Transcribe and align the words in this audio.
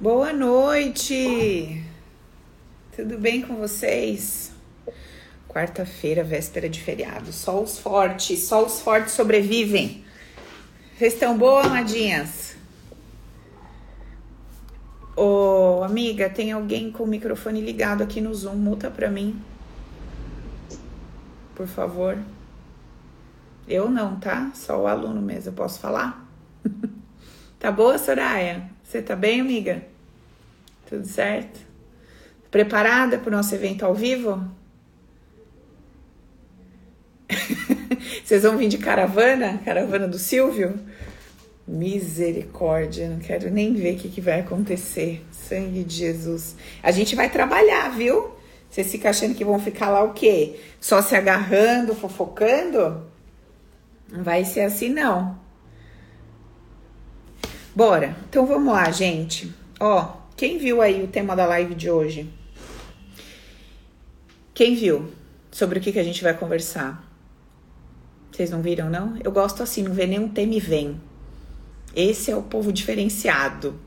Boa 0.00 0.32
noite! 0.32 1.80
Tudo 2.96 3.16
bem 3.16 3.40
com 3.42 3.54
vocês? 3.54 4.50
Quarta-feira, 5.48 6.24
véspera 6.24 6.68
de 6.68 6.80
feriado. 6.80 7.32
Só 7.32 7.62
os 7.62 7.78
fortes, 7.78 8.40
só 8.40 8.66
os 8.66 8.80
fortes 8.80 9.14
sobrevivem. 9.14 10.04
Vocês 10.98 11.14
estão 11.14 11.38
boas, 11.38 11.66
amadinhas? 11.66 12.56
Ô, 15.16 15.84
amiga, 15.84 16.28
tem 16.28 16.50
alguém 16.50 16.90
com 16.90 17.04
o 17.04 17.06
microfone 17.06 17.60
ligado 17.60 18.02
aqui 18.02 18.20
no 18.20 18.34
Zoom? 18.34 18.56
Muta 18.56 18.90
pra 18.90 19.08
mim. 19.08 19.40
Por 21.54 21.68
favor. 21.68 22.18
Eu 23.68 23.88
não, 23.88 24.18
tá? 24.18 24.50
Só 24.54 24.82
o 24.82 24.88
aluno 24.88 25.22
mesmo. 25.22 25.50
Eu 25.50 25.54
posso 25.54 25.78
falar? 25.78 26.26
tá 27.60 27.70
boa, 27.70 27.96
Soraya? 27.96 28.73
Você 28.94 29.02
tá 29.02 29.16
bem, 29.16 29.40
amiga? 29.40 29.82
Tudo 30.88 31.04
certo? 31.04 31.58
Preparada 32.48 33.18
para 33.18 33.28
o 33.28 33.32
nosso 33.32 33.52
evento 33.52 33.84
ao 33.84 33.92
vivo? 33.92 34.48
Vocês 38.24 38.44
vão 38.44 38.56
vir 38.56 38.68
de 38.68 38.78
caravana? 38.78 39.60
Caravana 39.64 40.06
do 40.06 40.16
Silvio? 40.16 40.78
Misericórdia, 41.66 43.08
não 43.08 43.18
quero 43.18 43.50
nem 43.50 43.74
ver 43.74 43.96
o 43.96 43.98
que, 43.98 44.08
que 44.08 44.20
vai 44.20 44.38
acontecer. 44.38 45.26
Sangue 45.32 45.82
de 45.82 45.96
Jesus. 45.96 46.54
A 46.80 46.92
gente 46.92 47.16
vai 47.16 47.28
trabalhar, 47.28 47.88
viu? 47.96 48.32
Vocês 48.70 48.92
ficam 48.92 49.10
achando 49.10 49.34
que 49.34 49.44
vão 49.44 49.58
ficar 49.58 49.90
lá 49.90 50.04
o 50.04 50.12
quê? 50.12 50.60
Só 50.80 51.02
se 51.02 51.16
agarrando, 51.16 51.96
fofocando? 51.96 53.04
Não 54.08 54.22
vai 54.22 54.44
ser 54.44 54.60
assim, 54.60 54.88
não. 54.88 55.42
Bora. 57.74 58.16
Então 58.28 58.46
vamos 58.46 58.72
lá, 58.72 58.88
gente. 58.92 59.52
Ó, 59.80 60.16
quem 60.36 60.58
viu 60.58 60.80
aí 60.80 61.02
o 61.02 61.08
tema 61.08 61.34
da 61.34 61.44
live 61.44 61.74
de 61.74 61.90
hoje? 61.90 62.30
Quem 64.54 64.76
viu? 64.76 65.10
Sobre 65.50 65.80
o 65.80 65.82
que, 65.82 65.90
que 65.90 65.98
a 65.98 66.04
gente 66.04 66.22
vai 66.22 66.36
conversar? 66.36 67.04
Vocês 68.30 68.50
não 68.50 68.62
viram, 68.62 68.88
não? 68.88 69.16
Eu 69.24 69.32
gosto 69.32 69.62
assim, 69.62 69.82
não 69.82 69.92
vê 69.92 70.06
nenhum 70.06 70.28
tema 70.28 70.54
e 70.54 70.60
vem. 70.60 71.00
Esse 71.96 72.30
é 72.30 72.36
o 72.36 72.42
povo 72.42 72.72
diferenciado. 72.72 73.78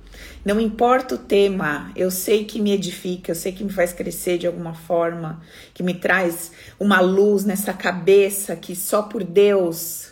Não 0.43 0.59
importa 0.59 1.15
o 1.15 1.17
tema, 1.17 1.91
eu 1.95 2.11
sei 2.11 2.43
que 2.43 2.59
me 2.59 2.71
edifica, 2.71 3.31
eu 3.31 3.35
sei 3.35 3.53
que 3.53 3.63
me 3.63 3.71
faz 3.71 3.93
crescer 3.93 4.38
de 4.38 4.47
alguma 4.47 4.73
forma, 4.73 5.41
que 5.73 5.83
me 5.83 5.93
traz 5.93 6.52
uma 6.77 6.99
luz 6.99 7.45
nessa 7.45 7.73
cabeça 7.73 8.55
que 8.55 8.75
só 8.75 9.03
por 9.03 9.23
Deus. 9.23 10.11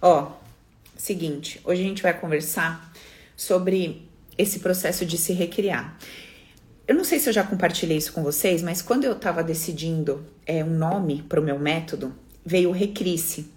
Ó, 0.00 0.32
seguinte, 1.06 1.60
hoje 1.64 1.82
a 1.82 1.84
gente 1.84 2.02
vai 2.02 2.18
conversar 2.18 2.92
sobre 3.36 4.08
esse 4.36 4.58
processo 4.58 5.06
de 5.06 5.16
se 5.16 5.32
recriar. 5.32 5.96
Eu 6.86 6.96
não 6.96 7.04
sei 7.04 7.20
se 7.20 7.28
eu 7.28 7.32
já 7.32 7.44
compartilhei 7.44 7.96
isso 7.96 8.12
com 8.12 8.24
vocês, 8.24 8.60
mas 8.60 8.82
quando 8.82 9.04
eu 9.04 9.12
estava 9.12 9.42
decidindo 9.42 10.26
é, 10.44 10.64
um 10.64 10.76
nome 10.76 11.22
para 11.28 11.40
o 11.40 11.42
meu 11.42 11.58
método, 11.58 12.12
veio 12.44 12.70
o 12.70 12.72
Recrisse. 12.72 13.48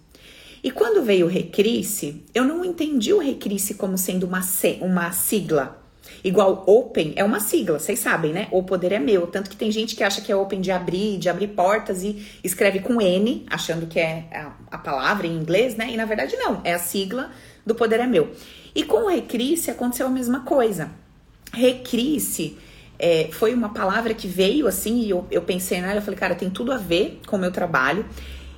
E 0.63 0.69
quando 0.69 1.03
veio 1.03 1.25
o 1.25 1.29
Recrisse, 1.29 2.23
eu 2.35 2.43
não 2.43 2.63
entendi 2.63 3.13
o 3.13 3.19
Recrisse 3.19 3.73
como 3.73 3.97
sendo 3.97 4.27
uma, 4.27 4.41
uma 4.81 5.11
sigla. 5.11 5.78
Igual 6.23 6.63
Open 6.67 7.13
é 7.15 7.23
uma 7.23 7.39
sigla, 7.39 7.79
vocês 7.79 7.99
sabem, 7.99 8.33
né? 8.33 8.47
O 8.51 8.63
poder 8.63 8.91
é 8.91 8.99
meu. 8.99 9.27
Tanto 9.27 9.49
que 9.49 9.55
tem 9.55 9.71
gente 9.71 9.95
que 9.95 10.03
acha 10.03 10.21
que 10.21 10.31
é 10.31 10.35
Open 10.35 10.61
de 10.61 10.71
abrir, 10.71 11.17
de 11.17 11.29
abrir 11.29 11.47
portas 11.49 12.03
e 12.03 12.25
escreve 12.43 12.79
com 12.79 13.01
N, 13.01 13.45
achando 13.49 13.87
que 13.87 13.99
é 13.99 14.25
a, 14.31 14.53
a 14.71 14.77
palavra 14.77 15.27
em 15.27 15.35
inglês, 15.35 15.75
né? 15.75 15.89
E 15.91 15.97
na 15.97 16.05
verdade 16.05 16.35
não, 16.35 16.61
é 16.63 16.73
a 16.73 16.79
sigla 16.79 17.31
do 17.65 17.75
poder 17.75 17.99
é 17.99 18.07
meu. 18.07 18.31
E 18.75 18.83
com 18.83 19.05
o 19.05 19.09
Recrisse 19.09 19.71
aconteceu 19.71 20.07
a 20.07 20.09
mesma 20.09 20.41
coisa. 20.41 20.91
Recrisse 21.53 22.57
é, 22.99 23.29
foi 23.31 23.53
uma 23.53 23.69
palavra 23.69 24.13
que 24.13 24.27
veio 24.27 24.67
assim 24.67 24.99
e 24.99 25.09
eu, 25.09 25.25
eu 25.31 25.41
pensei 25.41 25.79
nela, 25.79 25.95
eu 25.95 26.01
falei, 26.01 26.19
cara, 26.19 26.35
tem 26.35 26.49
tudo 26.49 26.73
a 26.73 26.77
ver 26.77 27.21
com 27.25 27.37
o 27.37 27.39
meu 27.39 27.51
trabalho. 27.51 28.05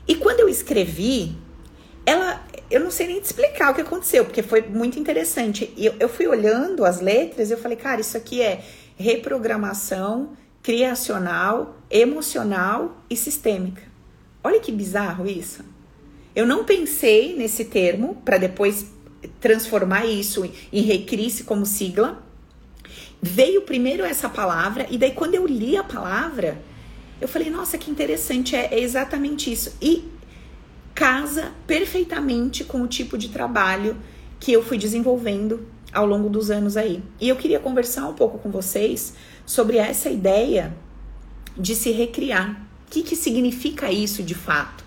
E 0.07 0.15
quando 0.15 0.39
eu 0.39 0.49
escrevi, 0.49 1.35
ela, 2.05 2.43
eu 2.69 2.79
não 2.79 2.91
sei 2.91 3.07
nem 3.07 3.19
te 3.19 3.25
explicar 3.25 3.71
o 3.71 3.75
que 3.75 3.81
aconteceu, 3.81 4.25
porque 4.25 4.41
foi 4.41 4.61
muito 4.61 4.99
interessante. 4.99 5.73
Eu, 5.77 5.93
eu 5.99 6.09
fui 6.09 6.27
olhando 6.27 6.85
as 6.85 6.99
letras 6.99 7.49
e 7.49 7.53
eu 7.53 7.57
falei, 7.57 7.77
cara, 7.77 8.01
isso 8.01 8.17
aqui 8.17 8.41
é 8.41 8.63
reprogramação 8.97 10.31
criacional, 10.61 11.77
emocional 11.89 12.97
e 13.09 13.15
sistêmica. 13.15 13.81
Olha 14.43 14.59
que 14.59 14.71
bizarro 14.71 15.27
isso. 15.27 15.63
Eu 16.35 16.45
não 16.45 16.63
pensei 16.63 17.35
nesse 17.35 17.65
termo 17.65 18.21
para 18.23 18.37
depois 18.37 18.85
transformar 19.39 20.05
isso 20.05 20.49
em 20.71 20.81
recrisse 20.81 21.43
como 21.43 21.65
sigla. 21.65 22.23
Veio 23.21 23.63
primeiro 23.63 24.03
essa 24.03 24.29
palavra 24.29 24.87
e 24.89 24.97
daí 24.97 25.11
quando 25.11 25.35
eu 25.35 25.45
li 25.45 25.77
a 25.77 25.83
palavra, 25.83 26.61
eu 27.19 27.27
falei, 27.27 27.49
nossa, 27.49 27.77
que 27.77 27.91
interessante, 27.91 28.55
é, 28.55 28.69
é 28.71 28.79
exatamente 28.79 29.51
isso. 29.51 29.75
E 29.81 30.09
casa 31.01 31.51
perfeitamente 31.65 32.63
com 32.63 32.79
o 32.83 32.87
tipo 32.87 33.17
de 33.17 33.29
trabalho 33.29 33.97
que 34.39 34.53
eu 34.53 34.63
fui 34.63 34.77
desenvolvendo 34.77 35.65
ao 35.91 36.05
longo 36.05 36.29
dos 36.29 36.51
anos 36.51 36.77
aí. 36.77 37.01
E 37.19 37.27
eu 37.27 37.35
queria 37.35 37.59
conversar 37.59 38.07
um 38.07 38.13
pouco 38.13 38.37
com 38.37 38.51
vocês 38.51 39.15
sobre 39.43 39.77
essa 39.77 40.11
ideia 40.11 40.77
de 41.57 41.73
se 41.73 41.89
recriar. 41.89 42.51
O 42.85 42.91
que, 42.91 43.01
que 43.01 43.15
significa 43.15 43.91
isso 43.91 44.21
de 44.21 44.35
fato? 44.35 44.85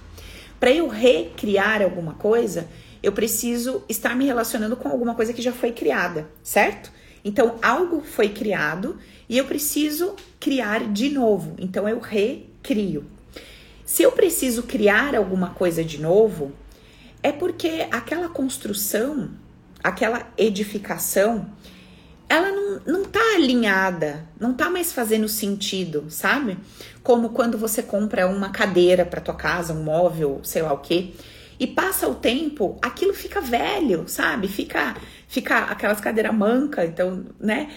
Para 0.60 0.70
eu 0.70 0.86
recriar 0.86 1.82
alguma 1.82 2.14
coisa, 2.14 2.68
eu 3.02 3.10
preciso 3.10 3.82
estar 3.88 4.14
me 4.14 4.24
relacionando 4.24 4.76
com 4.76 4.88
alguma 4.88 5.16
coisa 5.16 5.32
que 5.32 5.42
já 5.42 5.52
foi 5.52 5.72
criada, 5.72 6.30
certo? 6.44 6.92
Então, 7.24 7.56
algo 7.60 8.00
foi 8.00 8.28
criado 8.28 8.98
e 9.28 9.36
eu 9.36 9.46
preciso 9.46 10.14
criar 10.38 10.92
de 10.92 11.08
novo. 11.08 11.56
Então, 11.58 11.88
eu 11.88 11.98
recrio. 11.98 13.04
Se 13.84 14.02
eu 14.02 14.12
preciso 14.12 14.62
criar 14.62 15.14
alguma 15.14 15.50
coisa 15.50 15.84
de 15.84 16.00
novo, 16.00 16.52
é 17.22 17.30
porque 17.30 17.86
aquela 17.90 18.28
construção, 18.28 19.30
aquela 19.82 20.26
edificação, 20.38 21.50
ela 22.28 22.50
não, 22.50 22.80
não 22.86 23.04
tá 23.04 23.20
alinhada, 23.34 24.26
não 24.40 24.54
tá 24.54 24.70
mais 24.70 24.92
fazendo 24.92 25.28
sentido, 25.28 26.06
sabe? 26.08 26.58
Como 27.02 27.30
quando 27.30 27.58
você 27.58 27.82
compra 27.82 28.26
uma 28.26 28.50
cadeira 28.50 29.04
para 29.04 29.20
tua 29.20 29.34
casa, 29.34 29.74
um 29.74 29.84
móvel, 29.84 30.40
sei 30.42 30.62
lá 30.62 30.72
o 30.72 30.78
quê, 30.78 31.12
e 31.60 31.66
passa 31.66 32.08
o 32.08 32.14
tempo, 32.14 32.78
aquilo 32.82 33.14
fica 33.14 33.40
velho, 33.40 34.04
sabe? 34.08 34.48
Fica 34.48 34.96
fica 35.28 35.58
aquelas 35.58 36.00
cadeiras 36.00 36.34
manca, 36.34 36.84
então, 36.84 37.24
né? 37.40 37.70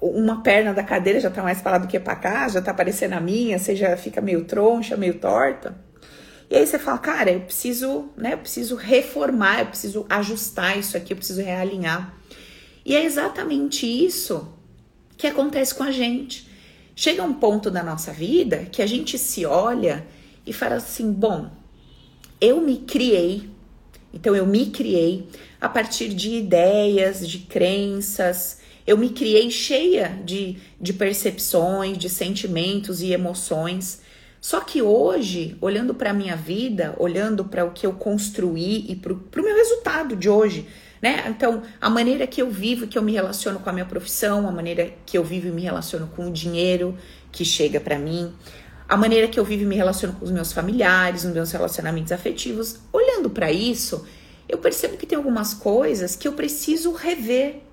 Uma 0.00 0.42
perna 0.42 0.72
da 0.72 0.82
cadeira 0.82 1.20
já 1.20 1.30
tá 1.30 1.42
mais 1.42 1.60
para 1.60 1.72
lá 1.72 1.78
do 1.78 1.88
que 1.88 1.98
para 1.98 2.16
cá, 2.16 2.48
já 2.48 2.60
tá 2.60 2.72
parecendo 2.72 3.14
a 3.14 3.20
minha, 3.20 3.58
você 3.58 3.74
já 3.74 3.96
fica 3.96 4.20
meio 4.20 4.44
troncha, 4.44 4.96
meio 4.96 5.14
torta. 5.18 5.76
E 6.48 6.56
aí 6.56 6.66
você 6.66 6.78
fala, 6.78 6.98
cara, 6.98 7.30
eu 7.30 7.40
preciso, 7.40 8.10
né, 8.16 8.34
eu 8.34 8.38
preciso 8.38 8.76
reformar, 8.76 9.60
eu 9.60 9.66
preciso 9.66 10.06
ajustar 10.08 10.78
isso 10.78 10.96
aqui, 10.96 11.12
eu 11.12 11.16
preciso 11.16 11.42
realinhar. 11.42 12.14
E 12.84 12.94
é 12.94 13.04
exatamente 13.04 13.86
isso 13.86 14.56
que 15.16 15.26
acontece 15.26 15.74
com 15.74 15.82
a 15.82 15.90
gente. 15.90 16.48
Chega 16.94 17.22
um 17.22 17.34
ponto 17.34 17.70
da 17.70 17.82
nossa 17.82 18.12
vida 18.12 18.66
que 18.70 18.80
a 18.80 18.86
gente 18.86 19.18
se 19.18 19.44
olha 19.44 20.06
e 20.46 20.52
fala 20.52 20.76
assim: 20.76 21.12
bom, 21.12 21.50
eu 22.40 22.60
me 22.60 22.78
criei, 22.78 23.50
então 24.14 24.34
eu 24.36 24.46
me 24.46 24.66
criei 24.66 25.28
a 25.60 25.68
partir 25.68 26.10
de 26.10 26.36
ideias, 26.36 27.28
de 27.28 27.40
crenças, 27.40 28.60
eu 28.86 28.96
me 28.96 29.10
criei 29.10 29.50
cheia 29.50 30.18
de, 30.24 30.58
de 30.80 30.92
percepções, 30.92 31.98
de 31.98 32.08
sentimentos 32.08 33.02
e 33.02 33.12
emoções. 33.12 34.00
Só 34.40 34.60
que 34.60 34.80
hoje, 34.80 35.56
olhando 35.60 35.92
para 35.94 36.10
a 36.10 36.14
minha 36.14 36.36
vida, 36.36 36.94
olhando 36.98 37.44
para 37.44 37.64
o 37.64 37.72
que 37.72 37.84
eu 37.86 37.92
construí 37.94 38.86
e 38.88 38.94
para 38.94 39.12
o 39.12 39.44
meu 39.44 39.56
resultado 39.56 40.14
de 40.14 40.28
hoje, 40.28 40.66
né? 41.02 41.24
Então, 41.28 41.62
a 41.80 41.90
maneira 41.90 42.26
que 42.26 42.40
eu 42.40 42.48
vivo, 42.48 42.86
que 42.86 42.96
eu 42.96 43.02
me 43.02 43.12
relaciono 43.12 43.58
com 43.58 43.68
a 43.68 43.72
minha 43.72 43.84
profissão, 43.84 44.48
a 44.48 44.52
maneira 44.52 44.92
que 45.04 45.18
eu 45.18 45.24
vivo 45.24 45.48
e 45.48 45.50
me 45.50 45.62
relaciono 45.62 46.06
com 46.14 46.28
o 46.28 46.32
dinheiro 46.32 46.96
que 47.32 47.44
chega 47.44 47.80
para 47.80 47.98
mim, 47.98 48.32
a 48.88 48.96
maneira 48.96 49.26
que 49.26 49.38
eu 49.38 49.44
vivo 49.44 49.64
e 49.64 49.66
me 49.66 49.74
relaciono 49.74 50.14
com 50.14 50.24
os 50.24 50.30
meus 50.30 50.52
familiares, 50.52 51.24
os 51.24 51.32
meus 51.32 51.50
relacionamentos 51.50 52.12
afetivos, 52.12 52.78
olhando 52.92 53.28
para 53.28 53.50
isso, 53.50 54.06
eu 54.48 54.58
percebo 54.58 54.96
que 54.96 55.06
tem 55.06 55.18
algumas 55.18 55.52
coisas 55.52 56.14
que 56.14 56.28
eu 56.28 56.32
preciso 56.32 56.92
rever 56.92 57.65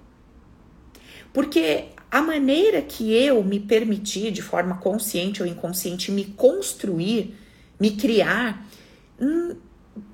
porque 1.34 1.86
a 2.12 2.22
maneira 2.22 2.80
que 2.82 3.12
eu 3.12 3.44
me 3.44 3.60
permiti, 3.60 4.30
de 4.30 4.44
forma 4.44 4.78
consciente 4.78 5.42
ou 5.42 5.48
inconsciente, 5.48 6.12
me 6.12 6.26
construir, 6.26 7.36
me 7.80 7.92
criar, 7.92 8.64
hum, 9.20 9.56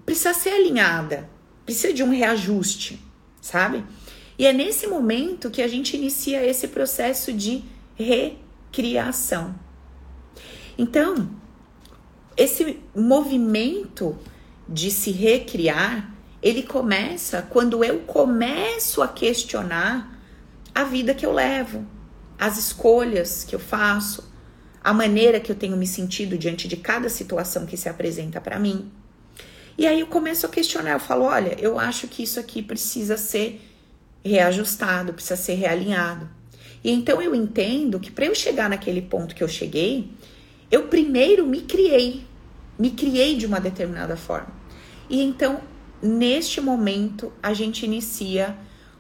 precisa 0.05 0.33
ser 0.33 0.51
alinhada, 0.51 1.29
precisa 1.65 1.93
de 1.93 2.01
um 2.01 2.09
reajuste, 2.09 2.99
sabe? 3.41 3.83
E 4.37 4.45
é 4.45 4.53
nesse 4.53 4.87
momento 4.87 5.51
que 5.51 5.61
a 5.61 5.67
gente 5.67 5.97
inicia 5.97 6.45
esse 6.45 6.69
processo 6.69 7.33
de 7.33 7.63
recriação. 7.95 9.53
Então, 10.77 11.29
esse 12.37 12.79
movimento 12.95 14.17
de 14.69 14.89
se 14.89 15.11
recriar, 15.11 16.15
ele 16.41 16.63
começa 16.63 17.41
quando 17.41 17.83
eu 17.83 17.99
começo 17.99 19.01
a 19.01 19.07
questionar 19.09 20.17
a 20.73 20.83
vida 20.83 21.13
que 21.13 21.25
eu 21.25 21.31
levo, 21.31 21.85
as 22.37 22.57
escolhas 22.57 23.43
que 23.43 23.55
eu 23.55 23.59
faço, 23.59 24.31
a 24.83 24.93
maneira 24.93 25.39
que 25.39 25.51
eu 25.51 25.55
tenho 25.55 25.75
me 25.75 25.85
sentido 25.85 26.37
diante 26.37 26.67
de 26.67 26.77
cada 26.77 27.09
situação 27.09 27.65
que 27.65 27.75
se 27.75 27.89
apresenta 27.89 28.39
para 28.39 28.59
mim. 28.59 28.91
E 29.77 29.85
aí 29.85 29.99
eu 29.99 30.07
começo 30.07 30.45
a 30.45 30.49
questionar, 30.49 30.91
eu 30.91 30.99
falo, 30.99 31.25
olha, 31.25 31.55
eu 31.59 31.79
acho 31.79 32.07
que 32.07 32.23
isso 32.23 32.39
aqui 32.39 32.61
precisa 32.61 33.17
ser 33.17 33.61
reajustado, 34.23 35.13
precisa 35.13 35.35
ser 35.35 35.55
realinhado. 35.55 36.29
E 36.83 36.91
então 36.91 37.21
eu 37.21 37.35
entendo 37.35 37.99
que 37.99 38.11
para 38.11 38.25
eu 38.25 38.35
chegar 38.35 38.69
naquele 38.69 39.01
ponto 39.01 39.35
que 39.35 39.43
eu 39.43 39.47
cheguei, 39.47 40.11
eu 40.71 40.87
primeiro 40.87 41.45
me 41.45 41.61
criei, 41.61 42.25
me 42.77 42.91
criei 42.91 43.35
de 43.35 43.45
uma 43.45 43.59
determinada 43.59 44.15
forma. 44.15 44.53
E 45.09 45.21
então, 45.21 45.61
neste 46.01 46.61
momento, 46.61 47.33
a 47.41 47.53
gente 47.53 47.85
inicia 47.85 48.57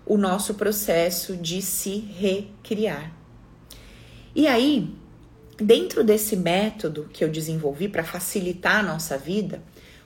o 0.09 0.17
nosso 0.17 0.55
processo 0.55 1.37
de 1.37 1.61
se 1.61 1.99
recriar. 1.99 3.13
E 4.35 4.47
aí, 4.47 4.89
dentro 5.55 6.03
desse 6.03 6.35
método 6.35 7.07
que 7.13 7.23
eu 7.23 7.29
desenvolvi 7.29 7.87
para 7.87 8.03
facilitar 8.03 8.77
a 8.77 8.83
nossa 8.83 9.19
vida, 9.19 9.61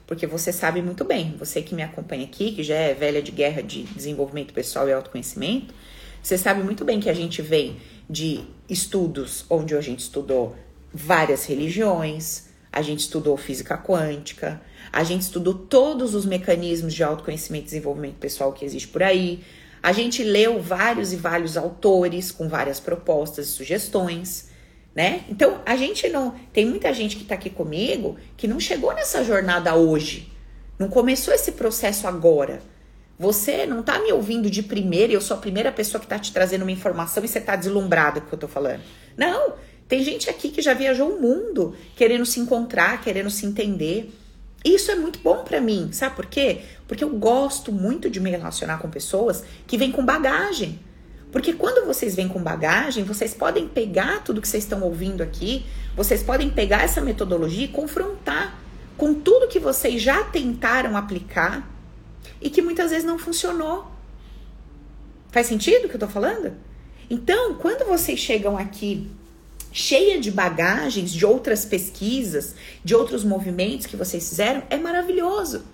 porque 0.06 0.26
você 0.26 0.52
sabe 0.52 0.82
muito 0.82 1.04
bem, 1.04 1.34
você 1.38 1.62
que 1.62 1.74
me 1.74 1.82
acompanha 1.82 2.26
aqui, 2.26 2.52
que 2.52 2.62
já 2.62 2.74
é 2.74 2.92
velha 2.92 3.22
de 3.22 3.32
guerra 3.32 3.62
de 3.62 3.84
desenvolvimento 3.84 4.52
pessoal 4.52 4.86
e 4.86 4.92
autoconhecimento, 4.92 5.74
você 6.22 6.36
sabe 6.36 6.62
muito 6.62 6.84
bem 6.84 7.00
que 7.00 7.08
a 7.08 7.14
gente 7.14 7.40
vem 7.40 7.78
de 8.08 8.44
estudos 8.68 9.46
onde 9.48 9.74
a 9.74 9.80
gente 9.80 10.00
estudou 10.00 10.54
várias 10.92 11.46
religiões, 11.46 12.48
a 12.70 12.82
gente 12.82 13.00
estudou 13.00 13.38
física 13.38 13.78
quântica, 13.78 14.60
a 14.92 15.02
gente 15.02 15.22
estudou 15.22 15.54
todos 15.54 16.14
os 16.14 16.26
mecanismos 16.26 16.92
de 16.92 17.02
autoconhecimento 17.02 17.64
e 17.64 17.66
desenvolvimento 17.66 18.16
pessoal 18.16 18.52
que 18.52 18.66
existe 18.66 18.88
por 18.88 19.02
aí. 19.02 19.42
A 19.84 19.92
gente 19.92 20.24
leu 20.24 20.62
vários 20.62 21.12
e 21.12 21.16
vários 21.16 21.58
autores 21.58 22.32
com 22.32 22.48
várias 22.48 22.80
propostas 22.80 23.48
e 23.48 23.50
sugestões, 23.50 24.48
né? 24.94 25.24
Então, 25.28 25.60
a 25.66 25.76
gente 25.76 26.08
não. 26.08 26.34
Tem 26.54 26.64
muita 26.64 26.90
gente 26.94 27.16
que 27.16 27.24
tá 27.24 27.34
aqui 27.34 27.50
comigo 27.50 28.16
que 28.34 28.48
não 28.48 28.58
chegou 28.58 28.94
nessa 28.94 29.22
jornada 29.22 29.74
hoje. 29.74 30.32
Não 30.78 30.88
começou 30.88 31.34
esse 31.34 31.52
processo 31.52 32.08
agora. 32.08 32.62
Você 33.18 33.66
não 33.66 33.82
tá 33.82 33.98
me 33.98 34.10
ouvindo 34.10 34.48
de 34.48 34.62
primeira 34.62 35.12
eu 35.12 35.20
sou 35.20 35.36
a 35.36 35.40
primeira 35.40 35.70
pessoa 35.70 36.00
que 36.00 36.06
tá 36.06 36.18
te 36.18 36.32
trazendo 36.32 36.62
uma 36.62 36.72
informação 36.72 37.22
e 37.22 37.28
você 37.28 37.38
tá 37.38 37.54
deslumbrado 37.54 38.22
com 38.22 38.26
o 38.26 38.28
que 38.30 38.34
eu 38.36 38.40
tô 38.40 38.48
falando. 38.48 38.80
Não, 39.18 39.52
tem 39.86 40.02
gente 40.02 40.30
aqui 40.30 40.48
que 40.48 40.62
já 40.62 40.72
viajou 40.72 41.10
o 41.14 41.20
mundo 41.20 41.76
querendo 41.94 42.24
se 42.24 42.40
encontrar, 42.40 43.02
querendo 43.02 43.28
se 43.28 43.44
entender. 43.44 44.10
Isso 44.64 44.90
é 44.90 44.94
muito 44.94 45.18
bom 45.18 45.44
para 45.44 45.60
mim, 45.60 45.90
sabe 45.92 46.16
por 46.16 46.24
quê? 46.24 46.62
Porque 46.88 47.04
eu 47.04 47.10
gosto 47.10 47.70
muito 47.70 48.08
de 48.08 48.18
me 48.18 48.30
relacionar 48.30 48.78
com 48.78 48.88
pessoas 48.88 49.44
que 49.66 49.76
vêm 49.76 49.92
com 49.92 50.02
bagagem. 50.02 50.80
Porque 51.30 51.52
quando 51.52 51.84
vocês 51.84 52.14
vêm 52.14 52.28
com 52.28 52.42
bagagem, 52.42 53.04
vocês 53.04 53.34
podem 53.34 53.68
pegar 53.68 54.22
tudo 54.22 54.40
que 54.40 54.48
vocês 54.48 54.64
estão 54.64 54.80
ouvindo 54.82 55.22
aqui, 55.22 55.66
vocês 55.94 56.22
podem 56.22 56.48
pegar 56.48 56.82
essa 56.82 57.00
metodologia 57.00 57.64
e 57.64 57.68
confrontar 57.68 58.58
com 58.96 59.12
tudo 59.12 59.48
que 59.48 59.58
vocês 59.58 60.00
já 60.00 60.24
tentaram 60.24 60.96
aplicar 60.96 61.68
e 62.40 62.48
que 62.48 62.62
muitas 62.62 62.90
vezes 62.90 63.04
não 63.04 63.18
funcionou. 63.18 63.86
Faz 65.30 65.48
sentido 65.48 65.86
o 65.86 65.88
que 65.88 65.96
eu 65.96 66.00
tô 66.00 66.08
falando? 66.08 66.54
Então, 67.10 67.54
quando 67.54 67.84
vocês 67.86 68.18
chegam 68.18 68.56
aqui 68.56 69.10
cheia 69.76 70.20
de 70.20 70.30
bagagens 70.30 71.10
de 71.10 71.26
outras 71.26 71.64
pesquisas, 71.64 72.54
de 72.84 72.94
outros 72.94 73.24
movimentos 73.24 73.86
que 73.86 73.96
vocês 73.96 74.28
fizeram, 74.28 74.62
é 74.70 74.76
maravilhoso. 74.76 75.64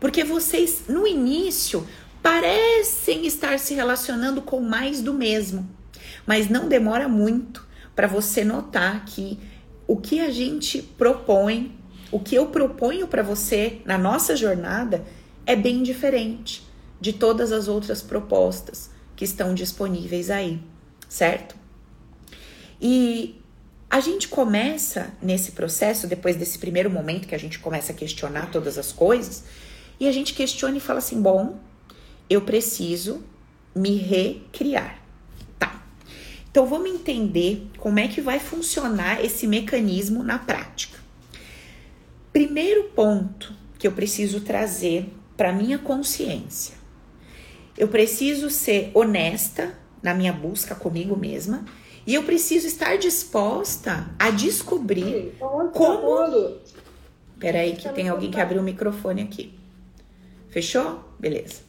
Porque 0.00 0.24
vocês, 0.24 0.84
no 0.88 1.06
início, 1.06 1.86
parecem 2.22 3.26
estar 3.26 3.58
se 3.58 3.74
relacionando 3.74 4.40
com 4.40 4.58
mais 4.58 5.02
do 5.02 5.12
mesmo. 5.12 5.68
Mas 6.26 6.48
não 6.48 6.66
demora 6.66 7.06
muito 7.08 7.68
para 7.94 8.06
você 8.06 8.42
notar 8.42 9.04
que 9.04 9.38
o 9.86 9.98
que 9.98 10.18
a 10.18 10.30
gente 10.30 10.80
propõe, 10.80 11.78
o 12.10 12.18
que 12.18 12.34
eu 12.34 12.46
proponho 12.46 13.06
para 13.06 13.22
você 13.22 13.82
na 13.84 13.98
nossa 13.98 14.34
jornada 14.34 15.04
é 15.44 15.54
bem 15.54 15.82
diferente 15.82 16.66
de 16.98 17.12
todas 17.12 17.52
as 17.52 17.68
outras 17.68 18.00
propostas 18.00 18.88
que 19.14 19.26
estão 19.26 19.52
disponíveis 19.52 20.30
aí, 20.30 20.58
certo? 21.06 21.54
E 22.80 23.41
a 23.92 24.00
gente 24.00 24.26
começa 24.26 25.12
nesse 25.20 25.52
processo, 25.52 26.06
depois 26.06 26.34
desse 26.34 26.58
primeiro 26.58 26.88
momento 26.88 27.28
que 27.28 27.34
a 27.34 27.38
gente 27.38 27.58
começa 27.58 27.92
a 27.92 27.94
questionar 27.94 28.50
todas 28.50 28.78
as 28.78 28.90
coisas, 28.90 29.44
e 30.00 30.08
a 30.08 30.12
gente 30.12 30.32
questiona 30.32 30.78
e 30.78 30.80
fala 30.80 30.98
assim: 30.98 31.20
bom, 31.20 31.58
eu 32.30 32.40
preciso 32.40 33.22
me 33.74 33.98
recriar. 33.98 34.98
Tá. 35.58 35.84
Então 36.50 36.64
vamos 36.64 36.90
entender 36.90 37.68
como 37.76 37.98
é 37.98 38.08
que 38.08 38.22
vai 38.22 38.40
funcionar 38.40 39.22
esse 39.22 39.46
mecanismo 39.46 40.22
na 40.22 40.38
prática. 40.38 40.98
Primeiro 42.32 42.84
ponto 42.94 43.54
que 43.78 43.86
eu 43.86 43.92
preciso 43.92 44.40
trazer 44.40 45.12
para 45.36 45.52
minha 45.52 45.78
consciência. 45.78 46.76
Eu 47.76 47.88
preciso 47.88 48.48
ser 48.48 48.90
honesta 48.94 49.78
na 50.02 50.14
minha 50.14 50.32
busca 50.32 50.74
comigo 50.74 51.14
mesma 51.14 51.66
e 52.06 52.14
eu 52.14 52.24
preciso 52.24 52.66
estar 52.66 52.96
disposta 52.96 54.10
a 54.18 54.30
descobrir 54.30 55.34
como. 55.72 56.58
Peraí, 57.38 57.74
que 57.74 57.88
tem 57.88 58.08
alguém 58.08 58.30
que 58.30 58.40
abriu 58.40 58.60
o 58.60 58.64
microfone 58.64 59.22
aqui. 59.22 59.52
Fechou? 60.48 61.02
Beleza. 61.18 61.62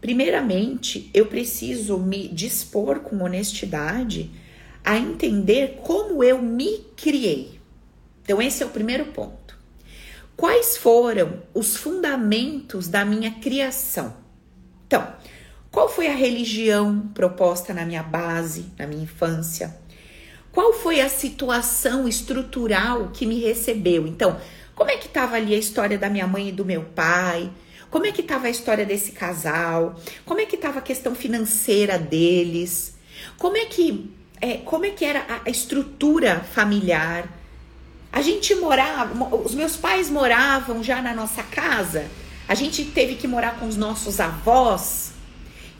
Primeiramente, 0.00 1.10
eu 1.14 1.26
preciso 1.26 1.98
me 1.98 2.28
dispor 2.28 3.00
com 3.00 3.22
honestidade 3.22 4.30
a 4.84 4.96
entender 4.96 5.80
como 5.82 6.24
eu 6.24 6.42
me 6.42 6.78
criei. 6.96 7.60
Então, 8.22 8.40
esse 8.40 8.62
é 8.62 8.66
o 8.66 8.70
primeiro 8.70 9.06
ponto. 9.06 9.56
Quais 10.36 10.76
foram 10.76 11.42
os 11.54 11.76
fundamentos 11.76 12.88
da 12.88 13.04
minha 13.04 13.30
criação? 13.30 14.16
Então, 14.86 15.06
qual 15.72 15.88
foi 15.88 16.06
a 16.06 16.14
religião 16.14 17.10
proposta 17.14 17.72
na 17.72 17.86
minha 17.86 18.02
base, 18.02 18.66
na 18.78 18.86
minha 18.86 19.04
infância? 19.04 19.74
Qual 20.52 20.74
foi 20.74 21.00
a 21.00 21.08
situação 21.08 22.06
estrutural 22.06 23.08
que 23.08 23.24
me 23.24 23.40
recebeu? 23.40 24.06
Então, 24.06 24.38
como 24.74 24.90
é 24.90 24.98
que 24.98 25.06
estava 25.06 25.36
ali 25.36 25.54
a 25.54 25.58
história 25.58 25.96
da 25.96 26.10
minha 26.10 26.26
mãe 26.26 26.50
e 26.50 26.52
do 26.52 26.62
meu 26.62 26.82
pai? 26.82 27.50
Como 27.90 28.04
é 28.04 28.12
que 28.12 28.20
estava 28.20 28.48
a 28.48 28.50
história 28.50 28.84
desse 28.84 29.12
casal? 29.12 29.98
Como 30.26 30.40
é 30.40 30.44
que 30.44 30.56
estava 30.56 30.78
a 30.78 30.82
questão 30.82 31.14
financeira 31.14 31.98
deles? 31.98 32.94
Como 33.38 33.56
é 33.56 33.64
que 33.64 34.14
é, 34.42 34.58
como 34.58 34.84
é 34.84 34.90
que 34.90 35.06
era 35.06 35.24
a 35.42 35.48
estrutura 35.48 36.40
familiar? 36.40 37.26
A 38.12 38.20
gente 38.20 38.54
morava, 38.56 39.36
os 39.36 39.54
meus 39.54 39.74
pais 39.76 40.10
moravam 40.10 40.84
já 40.84 41.00
na 41.00 41.14
nossa 41.14 41.42
casa. 41.42 42.04
A 42.46 42.54
gente 42.54 42.84
teve 42.84 43.14
que 43.14 43.26
morar 43.26 43.58
com 43.58 43.66
os 43.66 43.76
nossos 43.76 44.20
avós. 44.20 45.12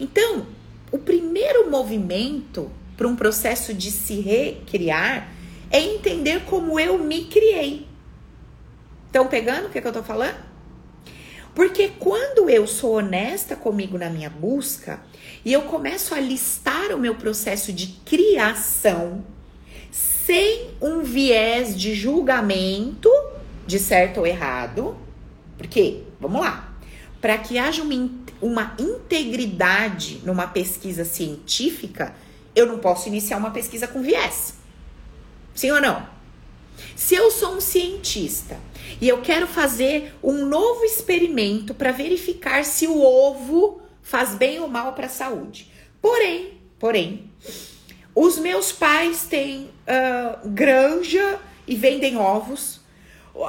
Então, 0.03 0.49
o 0.91 0.99
primeiro 0.99 1.71
movimento 1.71 2.69
para 2.97 3.07
um 3.07 3.15
processo 3.15 3.73
de 3.73 3.93
se 3.93 4.21
recriar 4.21 5.33
é 5.71 5.81
entender 5.81 6.43
como 6.45 6.79
eu 6.79 6.99
me 6.99 7.27
criei. 7.27 7.87
Estão 9.07 9.29
pegando 9.29 9.69
o 9.69 9.71
que, 9.71 9.79
é 9.79 9.81
que 9.81 9.87
eu 9.87 9.91
estou 9.91 10.03
falando? 10.03 10.39
Porque 11.55 11.93
quando 12.01 12.51
eu 12.51 12.67
sou 12.67 12.95
honesta 12.97 13.55
comigo 13.55 13.97
na 13.97 14.11
minha 14.11 14.29
busca 14.29 15.01
e 15.45 15.53
eu 15.53 15.63
começo 15.63 16.17
a 16.17 16.21
listar 16.21 16.93
o 16.93 16.99
meu 16.99 17.15
processo 17.15 17.73
de 17.73 17.87
criação 18.05 19.25
sem 19.93 20.71
um 20.81 21.03
viés 21.03 21.79
de 21.79 21.95
julgamento 21.95 23.09
de 23.65 23.79
certo 23.79 24.19
ou 24.19 24.27
errado, 24.27 24.97
porque, 25.57 26.03
vamos 26.19 26.41
lá, 26.41 26.75
para 27.21 27.39
que 27.39 27.57
haja 27.57 27.83
uma 27.83 27.95
uma 28.43 28.75
integridade 28.79 30.21
numa 30.25 30.49
pesquisa 30.49 31.05
científica, 31.05 32.15
eu 32.55 32.67
não 32.67 32.79
posso 32.79 33.09
iniciar 33.09 33.39
uma 33.39 33.53
pesquisa 33.53 33.87
com 33.87 34.03
viés. 34.03 34.55
Sim 35.55 35.71
ou 35.71 35.81
não? 35.81 36.07
Se 36.97 37.15
eu 37.15 37.31
sou 37.31 37.55
um 37.55 37.61
cientista 37.61 38.59
e 39.01 39.09
eu 39.09 39.21
quero 39.21 39.47
fazer 39.47 40.15
um 40.23 40.45
novo 40.47 40.85
experimento 40.85 41.73
para 41.73 41.93
verificar 41.93 42.65
se 42.65 42.87
o 42.87 43.01
ovo 43.01 43.81
faz 44.03 44.35
bem 44.35 44.61
ou 44.61 44.69
mal 44.69 44.93
para 44.93 45.07
a 45.07 45.11
saúde. 45.11 45.71
Porém, 46.01 46.61
porém, 46.79 47.31
os 48.15 48.39
meus 48.39 48.73
pais 48.73 49.25
têm 49.25 49.71
uh, 49.87 50.49
granja 50.49 51.39
e 51.67 51.77
vendem 51.77 52.17
ovos. 52.17 52.81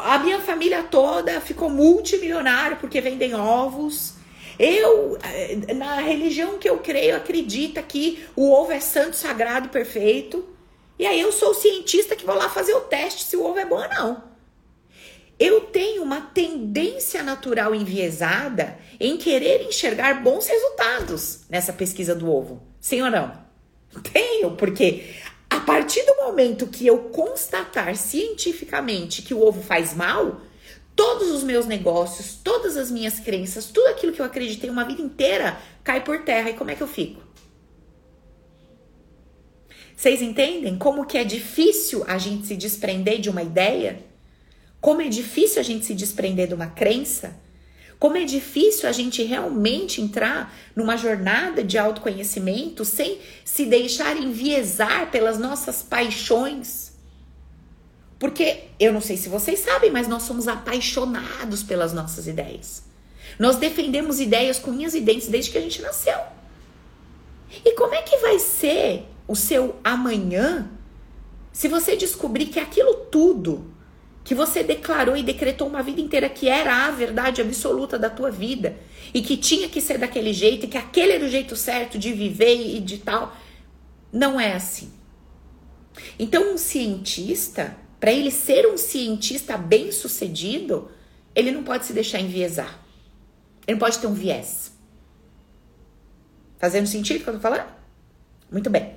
A 0.05 0.19
minha 0.19 0.39
família 0.39 0.83
toda 0.83 1.41
ficou 1.41 1.69
multimilionária 1.69 2.77
porque 2.77 3.01
vendem 3.01 3.33
ovos. 3.33 4.15
Eu, 4.57 5.17
eh, 5.24 5.74
na 5.74 6.00
religião 6.00 6.57
que 6.57 6.69
eu 6.69 6.79
creio, 6.79 7.15
acredita 7.15 7.81
que 7.81 8.25
o 8.36 8.51
ovo 8.51 8.72
é 8.72 8.79
santo, 8.79 9.15
sagrado, 9.15 9.69
perfeito. 9.69 10.48
E 10.98 11.05
aí 11.05 11.19
eu 11.19 11.31
sou 11.31 11.51
o 11.51 11.55
cientista 11.55 12.15
que 12.15 12.25
vou 12.25 12.36
lá 12.36 12.50
fazer 12.50 12.74
o 12.74 12.81
teste 12.81 13.24
se 13.24 13.36
o 13.36 13.43
ovo 13.43 13.60
é 13.60 13.65
bom 13.65 13.81
ou 13.81 13.89
não. 13.89 14.33
Eu 15.39 15.62
tenho 15.62 16.03
uma 16.03 16.22
tendência 16.22 17.24
natural 17.24 17.74
enviesada 17.74 18.77
em 19.00 19.17
querer 19.17 19.63
enxergar 19.63 20.24
bons 20.24 20.48
resultados 20.48 21.41
nessa 21.50 21.74
pesquisa 21.74 22.13
do 22.13 22.31
ovo. 22.31 22.62
Sim 22.79 23.01
ou 23.01 23.12
não? 23.12 23.43
Tenho, 24.13 24.55
porque 24.55 25.03
a 25.50 25.60
partir 25.60 26.03
do 26.05 26.15
momento 26.15 26.67
que 26.67 26.86
eu 26.86 26.98
constatar 27.10 27.95
cientificamente 27.95 29.22
que 29.22 29.33
o 29.33 29.41
ovo 29.41 29.62
faz 29.62 29.93
mal, 29.93 30.41
todos 30.95 31.31
os 31.31 31.43
meus 31.43 31.65
negócios, 31.65 32.35
todas 32.43 32.77
as 32.77 32.91
minhas 32.91 33.19
crenças, 33.19 33.65
tudo 33.65 33.88
aquilo 33.88 34.13
que 34.13 34.21
eu 34.21 34.25
acreditei 34.25 34.69
uma 34.69 34.85
vida 34.85 35.01
inteira 35.01 35.57
cai 35.83 36.03
por 36.03 36.23
terra. 36.23 36.50
E 36.50 36.53
como 36.53 36.71
é 36.71 36.75
que 36.75 36.83
eu 36.83 36.88
fico? 36.88 37.21
Vocês 39.95 40.21
entendem 40.21 40.77
como 40.77 41.05
que 41.05 41.17
é 41.17 41.23
difícil 41.23 42.03
a 42.07 42.17
gente 42.17 42.47
se 42.47 42.55
desprender 42.55 43.19
de 43.19 43.29
uma 43.29 43.41
ideia? 43.41 44.03
Como 44.81 45.01
é 45.01 45.07
difícil 45.07 45.62
a 45.62 45.63
gente 45.63 45.85
se 45.85 45.93
desprender 45.93 46.47
de 46.47 46.53
uma 46.53 46.67
crença? 46.67 47.41
Como 47.97 48.17
é 48.17 48.25
difícil 48.25 48.89
a 48.89 48.91
gente 48.91 49.23
realmente 49.23 50.01
entrar 50.01 50.53
numa 50.75 50.97
jornada 50.97 51.63
de 51.63 51.77
autoconhecimento 51.77 52.83
sem 52.83 53.19
se 53.45 53.65
deixar 53.65 54.17
enviesar 54.17 55.09
pelas 55.09 55.39
nossas 55.39 55.81
paixões? 55.81 56.92
Porque 58.24 58.70
eu 58.80 58.94
não 58.94 59.01
sei 59.01 59.18
se 59.18 59.27
vocês 59.27 59.60
sabem, 59.60 59.92
mas 59.92 60.08
nós 60.08 60.24
somos 60.24 60.48
apaixonados 60.48 61.62
pelas 61.62 61.92
nossas 61.92 62.25
ideias. 62.25 62.82
Nós 63.38 63.58
defendemos 63.58 64.22
ideias 64.22 64.58
com 64.58 64.72
unhas 64.72 64.94
e 64.94 65.01
dentes 65.01 65.27
desde 65.27 65.51
que 65.51 65.58
a 65.58 65.62
gente 65.62 65.82
nasceu. 65.82 66.18
E 67.65 67.74
como 67.74 67.94
é 67.94 68.01
que 68.01 68.15
vai 68.20 68.39
ser 68.39 69.03
o 69.27 69.36
seu 69.36 69.75
amanhã 69.84 70.72
se 71.51 71.68
você 71.68 71.98
descobrir 71.98 72.46
que 72.46 72.62
aquilo 72.62 72.94
tudo 73.12 73.70
que 74.24 74.34
você 74.34 74.63
declarou 74.63 75.18
e 75.18 75.22
decretou 75.22 75.68
uma 75.68 75.84
vida 75.84 76.00
inteira 76.00 76.30
que 76.30 76.48
era 76.48 76.86
a 76.86 76.92
verdade 76.92 77.42
absoluta 77.42 78.00
da 78.00 78.10
tua 78.10 78.32
vida 78.32 78.77
e 79.13 79.22
que 79.22 79.36
tinha 79.36 79.68
que 79.68 79.82
ser 79.82 79.98
daquele 79.98 80.32
jeito 80.32 80.65
e 80.65 80.70
que 80.70 80.77
aquele 80.77 81.12
era 81.12 81.25
o 81.25 81.30
jeito 81.30 81.58
certo 81.58 82.00
de 82.00 82.13
viver 82.13 82.56
e 82.56 82.80
de 82.80 83.00
tal, 83.00 83.36
não 84.13 84.39
é 84.39 84.53
assim. 84.53 84.89
Então, 86.18 86.53
um 86.53 86.58
cientista, 86.58 87.82
para 88.03 88.12
ele 88.12 88.31
ser 88.31 88.67
um 88.67 88.77
cientista 88.77 89.55
bem-sucedido, 89.55 90.91
ele 91.33 91.51
não 91.51 91.63
pode 91.63 91.86
se 91.86 91.93
deixar 91.93 92.19
enviesar. 92.19 92.77
Ele 93.65 93.75
não 93.75 93.79
pode 93.79 93.98
ter 93.98 94.07
um 94.07 94.13
viés. 94.13 94.74
Fazendo 96.57 96.86
sentido 96.86 97.22
o 97.22 97.24
que 97.24 97.29
eu 97.29 97.36
tô 97.36 97.39
falando? 97.39 97.72
Muito 98.51 98.69
bem. 98.69 98.95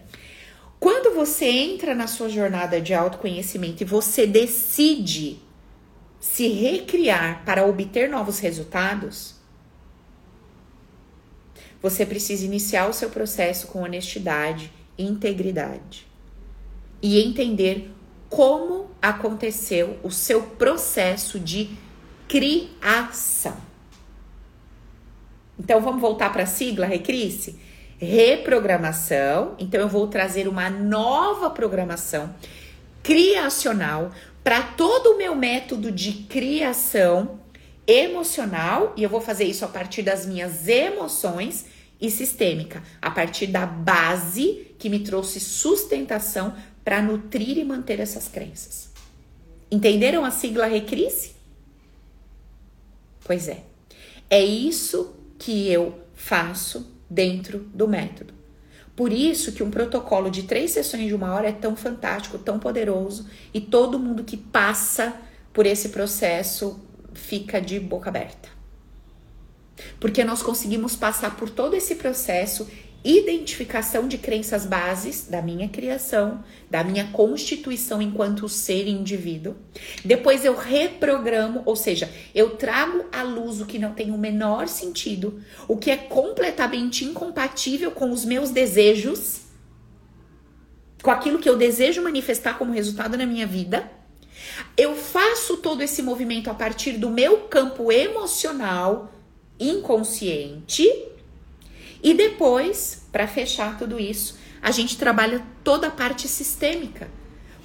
Quando 0.81 1.15
você 1.15 1.47
entra 1.47 1.95
na 1.95 2.09
sua 2.09 2.29
jornada 2.29 2.81
de 2.81 2.95
autoconhecimento 2.95 3.85
e 3.85 3.87
você 3.87 4.27
decide 4.27 5.41
se 6.19 6.49
recriar 6.49 7.45
para 7.45 7.65
obter 7.65 8.11
novos 8.11 8.41
resultados, 8.41 9.37
você 11.81 12.05
precisa 12.05 12.45
iniciar 12.45 12.89
o 12.89 12.93
seu 12.93 13.09
processo 13.09 13.69
com 13.69 13.85
honestidade 13.85 14.73
e 14.99 15.05
integridade 15.05 16.09
e 17.01 17.21
entender 17.21 17.95
como 18.29 18.91
aconteceu 19.01 19.99
o 20.03 20.11
seu 20.11 20.43
processo 20.43 21.39
de 21.39 21.71
criação. 22.29 23.57
Então 25.59 25.81
vamos 25.81 26.01
voltar 26.01 26.33
para 26.33 26.43
a 26.43 26.47
sigla 26.47 26.87
Recrisse? 26.87 27.59
reprogramação. 27.99 29.55
Então 29.59 29.81
eu 29.81 29.89
vou 29.89 30.07
trazer 30.07 30.49
uma 30.49 30.69
nova 30.71 31.51
programação 31.51 32.35
criacional 33.03 34.11
para 34.43 34.63
todo 34.63 35.13
o 35.13 35.19
meu 35.19 35.35
método 35.35 35.91
de 35.91 36.13
criação 36.13 37.41
emocional 37.87 38.93
e 38.97 39.03
eu 39.03 39.09
vou 39.09 39.21
fazer 39.21 39.45
isso 39.45 39.65
a 39.65 39.69
partir 39.69 40.03
das 40.03 40.27
minhas 40.27 40.67
emoções 40.69 41.67
e 42.01 42.11
sistêmica, 42.11 42.83
a 43.01 43.11
partir 43.11 43.47
da 43.47 43.65
base 43.65 44.75
que 44.79 44.89
me 44.89 45.01
trouxe 45.01 45.41
sustentação 45.41 46.55
para 46.87 47.03
nutrir 47.03 47.59
e 47.59 47.65
manter 47.65 47.99
essas 47.99 48.29
crenças. 48.29 48.91
Entenderam 49.69 50.25
a 50.25 50.31
sigla 50.31 50.67
Recrisse? 50.67 51.35
Pois 53.25 53.49
é. 53.49 53.65
É 54.31 54.41
isso 54.41 55.17
que 55.37 55.69
eu 55.69 55.99
faço 56.15 56.97
dentro 57.11 57.59
do 57.75 57.89
método. 57.89 58.33
Por 58.95 59.13
isso 59.13 59.51
que 59.51 59.65
um 59.65 59.71
protocolo 59.71 60.31
de 60.31 60.45
três 60.45 60.71
sessões 60.71 61.09
de 61.09 61.15
uma 61.15 61.35
hora 61.35 61.49
é 61.49 61.53
tão 61.53 61.75
fantástico, 61.75 62.39
tão 62.39 62.57
poderoso 62.61 63.29
e 63.53 63.61
todo 63.61 63.99
mundo 63.99 64.23
que 64.23 64.37
passa 64.37 65.13
por 65.53 65.67
esse 65.67 65.89
processo 65.89 66.81
fica 67.15 67.61
de 67.61 67.81
boca 67.81 68.11
aberta. 68.11 68.49
Porque 69.99 70.23
nós 70.23 70.41
conseguimos 70.41 70.95
passar 70.95 71.37
por 71.37 71.51
todo 71.51 71.75
esse 71.75 71.97
processo 71.97 72.69
identificação 73.07 74.09
de 74.09 74.19
crenças 74.19 74.67
bases 74.67 75.29
da 75.29 75.41
minha 75.41 75.69
criação, 75.69 76.43
da 76.69 76.83
minha 76.83 77.05
constituição 77.13 78.03
enquanto 78.03 78.49
ser 78.49 78.89
indivíduo. 78.89 79.55
Depois 80.05 80.45
eu 80.45 80.57
reprogramo, 80.57 81.63
ou 81.65 81.77
seja, 81.77 82.11
eu 82.35 82.57
trago 82.57 83.05
à 83.13 83.23
luz 83.23 83.61
o 83.61 83.67
que 83.67 83.79
não 83.79 83.95
tem 83.95 84.11
o 84.11 84.19
menor 84.19 84.67
sentido, 84.67 85.41
o 85.69 85.77
que 85.77 85.91
é 85.91 85.97
completamente 85.97 87.05
incompatível 87.05 87.93
com 87.93 88.11
os 88.11 88.25
meus 88.25 88.51
desejos, 88.51 89.43
com 91.01 91.13
aquilo 91.13 91.39
que 91.39 91.49
eu 91.49 91.57
desejo 91.57 92.03
manifestar 92.03 92.59
como 92.59 92.73
resultado 92.73 93.17
na 93.17 93.25
minha 93.25 93.47
vida. 93.47 93.89
Eu 94.77 94.97
faço 94.97 95.59
todo 95.59 95.81
esse 95.81 96.03
movimento 96.03 96.51
a 96.51 96.55
partir 96.55 96.95
do 96.95 97.09
meu 97.09 97.43
campo 97.43 97.93
emocional 97.93 99.13
inconsciente 99.61 100.85
e 102.07 102.15
depois, 102.15 103.03
para 103.11 103.27
fechar 103.27 103.77
tudo 103.77 103.99
isso, 103.99 104.39
a 104.63 104.71
gente 104.71 104.97
trabalha 104.97 105.43
toda 105.65 105.89
a 105.89 105.91
parte 105.91 106.29
sistêmica. 106.29 107.09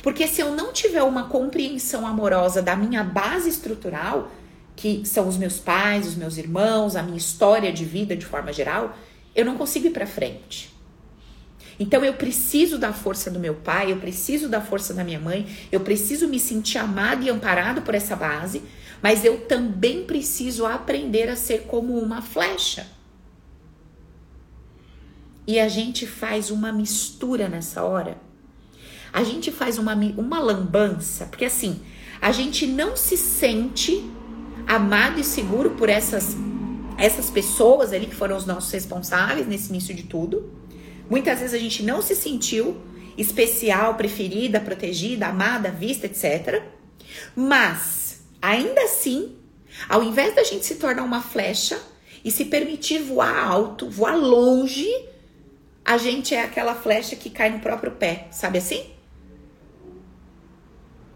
Porque 0.02 0.28
se 0.28 0.42
eu 0.42 0.56
não 0.56 0.74
tiver 0.74 1.04
uma 1.04 1.26
compreensão 1.26 2.08
amorosa 2.08 2.60
da 2.60 2.76
minha 2.76 3.04
base 3.04 3.48
estrutural, 3.48 4.32
que 4.76 5.04
são 5.06 5.28
os 5.28 5.38
meus 5.38 5.60
pais, 5.60 6.08
os 6.08 6.16
meus 6.16 6.38
irmãos, 6.38 6.96
a 6.96 7.04
minha 7.04 7.20
história 7.20 7.72
de 7.72 7.86
vida 7.86 8.16
de 8.16 8.26
forma 8.26 8.52
geral, 8.52 8.98
eu 9.36 9.46
não 9.46 9.60
consigo 9.60 9.86
ir 9.86 9.92
para 9.92 10.08
frente. 10.08 10.76
Então 11.80 12.04
eu 12.04 12.16
preciso 12.16 12.80
da 12.80 12.92
força 12.92 13.30
do 13.30 13.38
meu 13.38 13.54
pai, 13.54 13.92
eu 13.92 13.98
preciso 13.98 14.50
da 14.50 14.60
força 14.60 14.92
da 14.92 15.04
minha 15.04 15.20
mãe, 15.20 15.46
eu 15.72 15.82
preciso 15.82 16.28
me 16.28 16.40
sentir 16.40 16.80
amado 16.80 17.24
e 17.24 17.30
amparado 17.30 17.84
por 17.84 17.94
essa 17.94 18.16
base, 18.16 18.64
mas 19.04 19.24
eu 19.24 19.42
também 19.42 20.04
preciso 20.04 20.66
aprender 20.66 21.30
a 21.30 21.36
ser 21.36 21.66
como 21.68 21.96
uma 22.00 22.24
flecha 22.24 22.88
e 25.48 25.60
a 25.60 25.68
gente 25.68 26.06
faz 26.06 26.52
uma 26.52 26.72
mistura 26.72 27.48
nessa 27.48 27.84
hora. 27.84 28.18
A 29.12 29.24
gente 29.24 29.52
faz 29.52 29.78
uma, 29.78 29.94
uma 29.94 30.40
lambança, 30.40 31.26
porque 31.26 31.46
assim, 31.46 31.82
a 32.22 32.32
gente 32.32 32.66
não 32.66 32.96
se 32.96 33.18
sente 33.18 34.04
amado 34.68 35.20
e 35.20 35.24
seguro 35.24 35.72
por 35.72 35.90
essas, 35.90 36.36
essas 36.98 37.30
pessoas 37.30 37.92
ali 37.92 38.06
que 38.06 38.16
foram 38.16 38.38
os 38.38 38.46
nossos 38.46 38.72
responsáveis 38.72 39.48
nesse 39.48 39.70
início 39.70 39.94
de 39.94 40.04
tudo. 40.04 40.54
Muitas 41.10 41.40
vezes 41.40 41.54
a 41.54 41.58
gente 41.58 41.84
não 41.84 42.02
se 42.02 42.16
sentiu 42.16 42.80
especial, 43.18 43.96
preferida, 43.96 44.60
protegida, 44.60 45.28
amada, 45.28 45.70
vista, 45.70 46.06
etc. 46.06 46.64
Mas, 47.36 48.22
ainda 48.42 48.82
assim, 48.84 49.36
ao 49.90 50.04
invés 50.04 50.34
da 50.36 50.44
gente 50.44 50.66
se 50.66 50.76
tornar 50.76 51.04
uma 51.04 51.22
flecha 51.22 51.78
e 52.24 52.32
se 52.32 52.46
permitir 52.46 53.00
voar 53.00 53.46
alto, 53.46 53.90
voar 53.90 54.16
longe, 54.16 54.88
a 55.84 55.98
gente 55.98 56.34
é 56.34 56.44
aquela 56.44 56.76
flecha 56.76 57.16
que 57.16 57.30
cai 57.30 57.50
no 57.50 57.60
próprio 57.60 57.92
pé, 57.92 58.28
sabe 58.32 58.58
assim? 58.58 58.92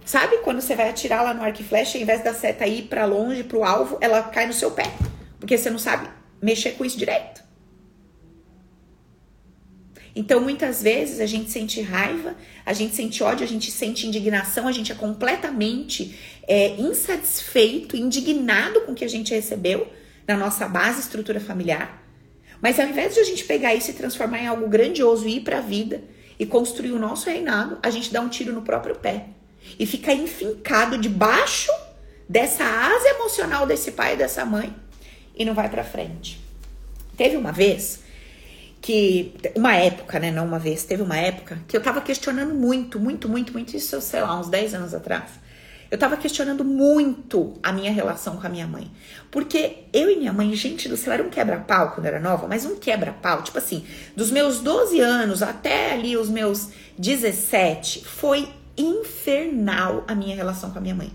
Sabe 0.06 0.38
quando 0.40 0.62
você 0.62 0.76
vai 0.76 0.90
atirar 0.90 1.24
lá 1.24 1.34
no 1.34 1.42
arco 1.42 1.62
e 1.62 1.64
flecha, 1.64 1.98
ao 1.98 2.02
invés 2.04 2.24
da 2.24 2.34
seta 2.34 2.68
ir 2.68 2.84
para 2.84 3.06
longe, 3.06 3.44
para 3.44 3.58
o 3.58 3.64
alvo, 3.64 3.98
ela 4.02 4.22
cai 4.24 4.46
no 4.46 4.54
seu 4.54 4.72
pé, 4.72 4.92
porque 5.40 5.58
você 5.58 5.70
não 5.70 5.80
sabe 5.80 6.08
mexer 6.42 6.72
com 6.72 6.86
isso 6.86 6.98
direito. 6.98 7.44
Então, 10.16 10.40
muitas 10.40 10.82
vezes 10.82 11.20
a 11.20 11.26
gente 11.26 11.52
sente 11.52 11.82
raiva, 11.82 12.36
a 12.66 12.72
gente 12.72 12.96
sente 12.96 13.22
ódio, 13.22 13.44
a 13.44 13.48
gente 13.48 13.70
sente 13.70 14.08
indignação, 14.08 14.66
a 14.68 14.72
gente 14.72 14.92
é 14.92 14.96
completamente 14.96 16.18
é, 16.48 16.70
insatisfeito, 16.80 17.98
indignado 17.98 18.82
com 18.82 18.94
o 18.94 18.96
que 18.96 19.04
a 19.04 19.10
gente 19.10 19.34
recebeu 19.34 19.92
na 20.26 20.38
nossa 20.38 20.68
base 20.70 21.02
estrutura 21.02 21.40
familiar. 21.40 22.05
Mas 22.62 22.80
ao 22.80 22.88
invés 22.88 23.14
de 23.14 23.20
a 23.20 23.24
gente 23.24 23.44
pegar 23.44 23.74
isso 23.74 23.92
e 23.92 23.94
transformar 23.94 24.40
em 24.40 24.48
algo 24.48 24.68
grandioso 24.68 25.28
e 25.28 25.38
ir 25.38 25.42
para 25.42 25.60
a 25.60 25.62
vida 25.62 26.04
e 26.40 26.46
construir 26.46 26.92
o 26.92 27.00
nosso 27.00 27.30
reinado, 27.30 27.78
a 27.82 27.90
gente 27.90 28.12
dá 28.12 28.22
um 28.22 28.30
tiro 28.30 28.54
no 28.54 28.62
próprio 28.62 28.96
pé 28.96 29.28
e 29.80 29.86
fica 29.86 30.14
enfincado 30.14 30.98
debaixo 30.98 31.72
dessa 32.28 32.64
asa 32.64 33.10
emocional 33.10 33.66
desse 33.66 33.92
pai 33.92 34.14
e 34.14 34.18
dessa 34.18 34.46
mãe 34.46 34.76
e 35.36 35.46
não 35.46 35.54
vai 35.54 35.70
para 35.70 35.84
frente. 35.84 36.40
Teve 37.16 37.38
uma 37.38 37.52
vez 37.52 38.04
que 38.82 39.34
uma 39.56 39.76
época, 39.76 40.20
né, 40.20 40.32
não 40.32 40.46
uma 40.46 40.60
vez, 40.60 40.84
teve 40.84 41.02
uma 41.02 41.18
época 41.18 41.60
que 41.68 41.76
eu 41.76 41.82
tava 41.82 42.02
questionando 42.02 42.54
muito, 42.54 43.00
muito, 43.00 43.28
muito, 43.28 43.52
muito 43.52 43.76
isso, 43.76 44.00
sei 44.02 44.22
lá, 44.22 44.40
uns 44.40 44.48
10 44.48 44.76
anos 44.76 44.94
atrás. 44.94 45.32
Eu 45.90 45.98
tava 45.98 46.18
questionando 46.18 46.64
muito 46.64 47.54
a 47.62 47.72
minha 47.72 47.92
relação 47.92 48.38
com 48.38 48.48
a 48.48 48.50
minha 48.50 48.68
mãe. 48.68 48.92
Porque 49.30 49.84
eu 49.94 50.10
e 50.10 50.18
minha 50.18 50.34
mãe, 50.34 50.54
gente 50.56 50.90
do 50.90 50.98
céu, 50.98 51.14
era 51.14 51.24
um 51.24 51.30
quebra-pau 51.30 51.92
quando 51.92 52.06
era 52.06 52.20
nova, 52.20 52.48
mas 52.48 52.66
um 52.66 52.76
quebra-pau, 52.76 53.44
tipo 53.44 53.58
assim, 53.58 53.86
dos 54.16 54.32
meus 54.32 54.60
12 54.60 55.00
anos 55.00 55.42
até 55.42 55.94
ali 55.94 56.18
os 56.18 56.30
meus 56.30 56.70
17, 56.98 58.06
foi 58.06 58.48
infernal 58.78 60.04
a 60.08 60.16
minha 60.16 60.36
relação 60.36 60.72
com 60.72 60.80
a 60.80 60.82
minha 60.82 60.96
mãe. 60.96 61.12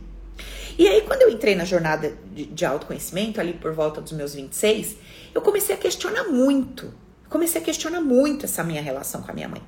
E 0.79 0.87
aí, 0.87 1.03
quando 1.03 1.23
eu 1.23 1.31
entrei 1.31 1.55
na 1.55 1.65
jornada 1.65 2.17
de, 2.33 2.47
de 2.47 2.65
autoconhecimento, 2.65 3.41
ali 3.41 3.53
por 3.53 3.73
volta 3.73 4.01
dos 4.01 4.13
meus 4.13 4.35
26, 4.35 4.97
eu 5.35 5.43
comecei 5.43 5.75
a 5.75 5.79
questionar 5.79 6.25
muito. 6.25 6.95
Comecei 7.29 7.61
a 7.61 7.65
questionar 7.65 8.01
muito 8.01 8.47
essa 8.47 8.65
minha 8.65 8.81
relação 8.81 9.23
com 9.23 9.31
a 9.31 9.35
minha 9.35 9.49
mãe. 9.49 9.63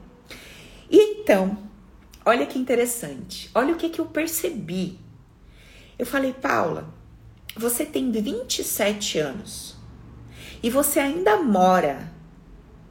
E 0.91 0.99
então, 1.21 1.59
olha 2.25 2.47
que 2.47 2.59
interessante. 2.59 3.51
Olha 3.55 3.75
o 3.75 3.77
que, 3.77 3.89
que 3.89 4.01
eu 4.01 4.07
percebi. 4.07 4.99
Eu 5.99 6.07
falei, 6.07 6.33
Paula, 6.33 6.93
você 7.57 7.85
tem 7.85 8.11
27 8.11 9.19
anos 9.19 9.77
e 10.63 10.71
você 10.71 11.01
ainda 11.01 11.37
mora 11.37 12.11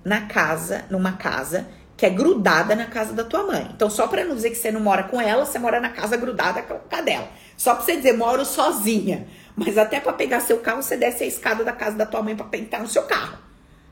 na 0.04 0.22
casa, 0.22 0.86
numa 0.90 1.14
casa 1.14 1.68
que 1.96 2.06
é 2.06 2.10
grudada 2.10 2.76
na 2.76 2.86
casa 2.86 3.14
da 3.14 3.24
tua 3.24 3.46
mãe. 3.46 3.70
Então, 3.76 3.90
só 3.90 4.08
para 4.08 4.26
não 4.26 4.36
dizer 4.36 4.50
que 4.50 4.56
você 4.56 4.72
não 4.72 4.82
mora 4.82 5.04
com 5.04 5.22
ela, 5.22 5.46
você 5.46 5.60
mora 5.60 5.80
na 5.80 5.90
casa 5.90 6.18
grudada 6.18 6.64
com 6.64 6.80
a 6.96 7.02
dela. 7.02 7.30
Só 7.56 7.76
para 7.76 7.84
você 7.84 7.98
dizer, 7.98 8.18
moro 8.18 8.44
sozinha. 8.44 9.28
Mas 9.56 9.78
até 9.78 10.00
para 10.00 10.14
pegar 10.14 10.40
seu 10.40 10.58
carro, 10.58 10.82
você 10.82 10.98
desce 10.98 11.24
a 11.24 11.28
escada 11.28 11.64
da 11.64 11.72
casa 11.72 11.96
da 11.96 12.06
tua 12.06 12.24
mãe 12.24 12.36
para 12.36 12.48
pintar 12.48 12.82
no 12.82 12.88
seu 12.88 13.04
carro. 13.04 13.38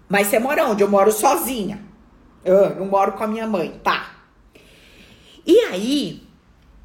Mas 0.08 0.28
você 0.28 0.40
mora 0.40 0.66
onde? 0.66 0.82
Eu 0.82 0.90
moro 0.90 1.12
sozinha. 1.12 1.80
Eu 2.44 2.76
não 2.76 2.86
moro 2.88 3.12
com 3.12 3.24
a 3.24 3.28
minha 3.28 3.46
mãe, 3.46 3.80
tá? 3.84 4.19
E 5.50 5.62
aí, 5.62 6.22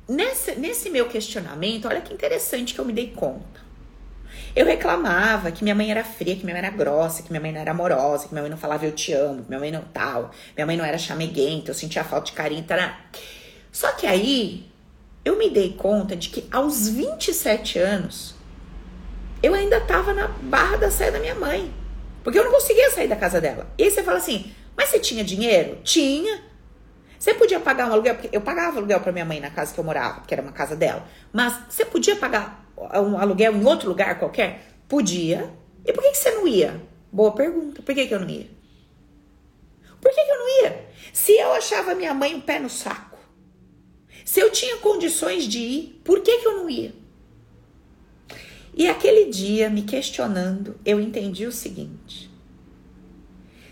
nesse, 0.09 0.89
meu 0.89 1.07
questionamento, 1.07 1.87
olha 1.87 2.01
que 2.01 2.15
interessante 2.15 2.73
que 2.73 2.81
eu 2.81 2.85
me 2.87 2.95
dei 2.95 3.09
conta. 3.09 3.61
Eu 4.57 4.65
reclamava 4.65 5.53
que 5.53 5.63
minha 5.63 5.75
mãe 5.75 5.91
era 5.91 6.03
fria, 6.03 6.35
que 6.35 6.47
minha 6.47 6.55
mãe 6.55 6.65
era 6.65 6.75
grossa, 6.75 7.23
que 7.23 7.31
minha 7.31 7.43
mãe 7.43 7.53
não 7.53 7.61
era 7.61 7.73
amorosa, 7.73 8.27
que 8.27 8.33
minha 8.33 8.41
mãe 8.41 8.51
não 8.51 8.57
falava 8.57 8.87
eu 8.87 8.93
te 8.93 9.13
amo, 9.13 9.43
que 9.43 9.51
minha 9.51 9.61
mãe 9.61 9.71
não 9.71 9.83
tal, 9.83 10.31
minha 10.57 10.65
mãe 10.65 10.79
não 10.79 10.85
era 10.85 10.97
chameguenta, 10.97 11.73
eu 11.73 11.75
sentia 11.75 12.03
falta 12.03 12.29
de 12.29 12.33
carinho, 12.33 12.65
tá? 12.65 13.01
Só 13.71 13.93
que 13.93 14.07
aí 14.07 14.67
eu 15.27 15.37
me 15.37 15.51
dei 15.51 15.75
conta 15.75 16.17
de 16.17 16.31
que 16.31 16.47
aos 16.51 16.89
27 16.89 17.79
anos 17.79 18.35
eu 19.43 19.53
ainda 19.53 19.79
tava 19.83 20.15
na 20.15 20.29
barra 20.29 20.79
da 20.79 20.91
saia 20.91 21.13
da 21.13 21.21
minha 21.21 21.35
mãe. 21.35 21.71
Porque 22.23 22.39
eu 22.39 22.45
não 22.45 22.53
conseguia 22.53 22.91
sair 22.91 23.09
da 23.09 23.17
casa 23.17 23.43
dela. 23.43 23.71
E 23.77 23.83
aí 23.83 23.91
você 23.91 24.03
fala 24.03 24.17
assim: 24.17 24.51
mas 24.75 24.89
você 24.89 24.99
tinha 24.99 25.23
dinheiro? 25.23 25.81
Tinha. 25.85 26.54
Você 27.25 27.33
podia 27.33 27.59
pagar 27.59 27.89
um 27.89 27.93
aluguel? 27.95 28.17
Porque 28.17 28.37
eu 28.37 28.41
pagava 28.43 28.77
aluguel 28.77 29.01
para 29.01 29.11
minha 29.11 29.25
mãe 29.25 29.41
na 29.41 29.49
casa 29.49 29.73
que 29.73 29.81
eu 29.81 29.85
morava, 29.85 30.21
que 30.27 30.35
era 30.35 30.43
uma 30.43 30.53
casa 30.53 30.77
dela. 30.77 31.09
Mas 31.33 31.59
você 31.71 31.83
podia 31.83 32.17
pagar 32.17 32.71
um 32.77 33.17
aluguel 33.17 33.55
em 33.55 33.65
outro 33.65 33.89
lugar 33.89 34.19
qualquer? 34.19 34.61
Podia. 34.87 35.51
E 35.87 35.91
por 35.95 36.03
que, 36.03 36.11
que 36.11 36.19
você 36.19 36.33
não 36.33 36.47
ia? 36.47 36.83
Boa 37.11 37.33
pergunta. 37.33 37.81
Por 37.81 37.95
que, 37.95 38.07
que 38.07 38.13
eu 38.13 38.21
não 38.21 38.29
ia? 38.29 38.47
Por 40.03 40.13
que, 40.13 40.23
que 40.23 40.31
eu 40.31 40.39
não 40.39 40.63
ia? 40.65 40.87
Se 41.15 41.33
eu 41.33 41.55
achava 41.55 41.95
minha 41.95 42.13
mãe 42.13 42.35
um 42.35 42.43
pé 42.43 42.59
no 42.59 42.69
saco, 42.69 43.19
se 44.23 44.39
eu 44.39 44.51
tinha 44.51 44.77
condições 44.77 45.49
de 45.49 45.61
ir, 45.61 46.03
por 46.05 46.21
que, 46.21 46.41
que 46.41 46.47
eu 46.47 46.59
não 46.59 46.69
ia? 46.69 46.93
E 48.75 48.87
aquele 48.87 49.31
dia, 49.31 49.71
me 49.71 49.81
questionando, 49.81 50.79
eu 50.85 51.01
entendi 51.01 51.47
o 51.47 51.53
seguinte: 51.53 52.31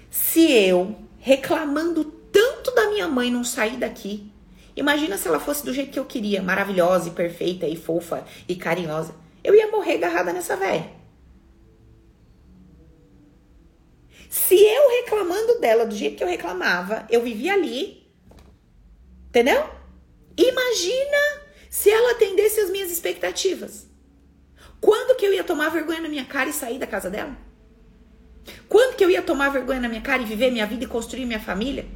se 0.09 0.51
eu, 0.51 0.97
reclamando 1.19 2.22
tanto 2.33 2.75
da 2.75 2.89
minha 2.89 3.07
mãe 3.07 3.31
não 3.31 3.45
sair 3.45 3.77
daqui, 3.77 4.33
imagina 4.75 5.19
se 5.19 5.29
ela 5.29 5.39
fosse 5.39 5.65
do 5.65 5.73
jeito 5.73 5.93
que 5.93 5.99
eu 5.99 6.05
queria, 6.05 6.43
maravilhosa 6.43 7.09
e 7.09 7.13
perfeita 7.13 7.67
e 7.67 7.77
fofa 7.77 8.25
e 8.49 8.57
carinhosa, 8.57 9.15
eu 9.45 9.55
ia 9.55 9.71
morrer 9.71 9.97
agarrada 9.97 10.33
nessa 10.33 10.57
velha. 10.57 10.91
Se 14.31 14.57
eu 14.59 14.89
reclamando 15.03 15.61
dela 15.61 15.85
do 15.85 15.95
jeito 15.95 16.17
que 16.17 16.25
eu 16.25 16.29
reclamava, 16.29 17.07
eu 17.11 17.23
vivia 17.23 17.53
ali, 17.53 18.11
entendeu? 19.29 19.69
Imagina 20.37 21.43
se 21.69 21.91
ela 21.91 22.13
atendesse 22.13 22.61
as 22.61 22.71
minhas 22.71 22.91
expectativas. 22.91 23.87
Quando 24.81 25.17
que 25.17 25.27
eu 25.27 25.35
ia 25.35 25.45
tomar 25.45 25.69
vergonha 25.69 26.01
na 26.01 26.09
minha 26.09 26.25
cara 26.25 26.49
e 26.49 26.53
sair 26.53 26.79
da 26.79 26.87
casa 26.87 27.11
dela? 27.11 27.37
Quando 28.69 28.97
que 28.97 29.05
eu 29.05 29.11
ia 29.11 29.23
tomar 29.23 29.51
vergonha 29.51 29.81
na 29.81 29.89
minha 29.89 30.01
cara 30.01 30.23
e 30.23 30.27
viver 30.27 30.51
minha 30.51 30.67
vida 30.67 30.85
e 30.85 30.89
construir 30.89 31.27
minha 31.27 31.39
família? 31.39 31.87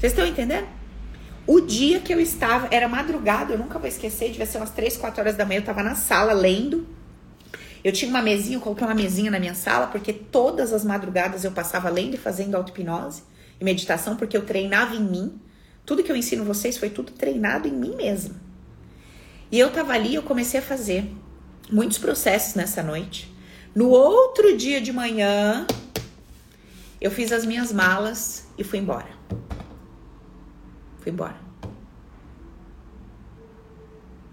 Vocês 0.00 0.12
estão 0.12 0.26
entendendo? 0.26 0.66
O 1.46 1.60
dia 1.60 2.00
que 2.00 2.10
eu 2.10 2.18
estava, 2.18 2.68
era 2.70 2.88
madrugada, 2.88 3.52
eu 3.52 3.58
nunca 3.58 3.78
vou 3.78 3.86
esquecer, 3.86 4.30
devia 4.30 4.46
ser 4.46 4.56
umas 4.56 4.70
3, 4.70 4.96
4 4.96 5.20
horas 5.20 5.36
da 5.36 5.44
manhã, 5.44 5.58
eu 5.58 5.60
estava 5.60 5.82
na 5.82 5.94
sala 5.94 6.32
lendo. 6.32 6.86
Eu 7.84 7.92
tinha 7.92 8.08
uma 8.08 8.22
mesinha, 8.22 8.56
eu 8.56 8.62
coloquei 8.62 8.86
uma 8.86 8.94
mesinha 8.94 9.30
na 9.30 9.38
minha 9.38 9.54
sala, 9.54 9.88
porque 9.88 10.10
todas 10.10 10.72
as 10.72 10.86
madrugadas 10.86 11.44
eu 11.44 11.52
passava 11.52 11.90
lendo 11.90 12.14
e 12.14 12.16
fazendo 12.16 12.54
auto-hipnose 12.54 13.24
e 13.60 13.64
meditação, 13.64 14.16
porque 14.16 14.34
eu 14.34 14.46
treinava 14.46 14.94
em 14.94 15.02
mim. 15.02 15.38
Tudo 15.84 16.02
que 16.02 16.10
eu 16.10 16.16
ensino 16.16 16.44
vocês 16.44 16.78
foi 16.78 16.88
tudo 16.88 17.12
treinado 17.12 17.68
em 17.68 17.72
mim 17.72 17.94
mesma. 17.94 18.36
E 19.52 19.58
eu 19.58 19.70
tava 19.70 19.92
ali, 19.92 20.14
eu 20.14 20.22
comecei 20.22 20.60
a 20.60 20.62
fazer 20.62 21.14
muitos 21.70 21.98
processos 21.98 22.54
nessa 22.54 22.82
noite. 22.82 23.30
No 23.74 23.90
outro 23.90 24.56
dia 24.56 24.80
de 24.80 24.94
manhã, 24.94 25.66
eu 26.98 27.10
fiz 27.10 27.32
as 27.32 27.44
minhas 27.44 27.70
malas 27.70 28.46
e 28.56 28.64
fui 28.64 28.78
embora. 28.78 29.19
Fui 31.00 31.12
embora. 31.12 31.36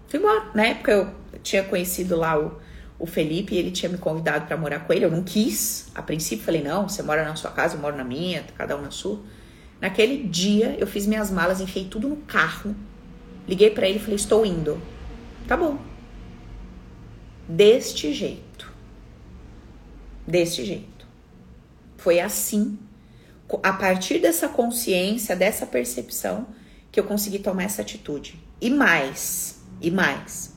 Fui 0.06 0.18
embora. 0.18 0.50
Na 0.54 0.66
época 0.66 0.92
eu 0.92 1.10
tinha 1.42 1.64
conhecido 1.64 2.16
lá 2.16 2.38
o, 2.38 2.58
o 2.98 3.06
Felipe 3.06 3.54
e 3.54 3.58
ele 3.58 3.70
tinha 3.70 3.90
me 3.90 3.98
convidado 3.98 4.46
para 4.46 4.56
morar 4.56 4.80
com 4.80 4.92
ele. 4.92 5.04
Eu 5.04 5.10
não 5.10 5.22
quis. 5.22 5.90
A 5.94 6.02
princípio 6.02 6.44
falei: 6.44 6.62
não, 6.62 6.88
você 6.88 7.02
mora 7.02 7.24
na 7.24 7.36
sua 7.36 7.50
casa, 7.50 7.76
eu 7.76 7.80
moro 7.80 7.96
na 7.96 8.04
minha, 8.04 8.44
cada 8.56 8.76
um 8.76 8.82
na 8.82 8.90
sua. 8.90 9.20
Naquele 9.80 10.24
dia 10.24 10.76
eu 10.78 10.86
fiz 10.86 11.06
minhas 11.06 11.30
malas, 11.30 11.60
enfiei 11.60 11.86
tudo 11.86 12.08
no 12.08 12.16
carro. 12.16 12.74
Liguei 13.46 13.70
para 13.70 13.88
ele 13.88 13.98
e 13.98 14.00
falei: 14.00 14.16
estou 14.16 14.44
indo. 14.44 14.80
Tá 15.46 15.56
bom 15.56 15.78
deste 17.48 18.12
jeito. 18.12 18.70
Deste 20.26 20.64
jeito. 20.64 21.08
Foi 21.96 22.20
assim, 22.20 22.78
a 23.62 23.72
partir 23.72 24.18
dessa 24.18 24.48
consciência, 24.48 25.34
dessa 25.34 25.66
percepção, 25.66 26.46
que 26.98 27.00
eu 27.00 27.04
consegui 27.04 27.38
tomar 27.38 27.62
essa 27.62 27.82
atitude. 27.82 28.42
E 28.60 28.68
mais, 28.68 29.60
e 29.80 29.88
mais. 29.88 30.56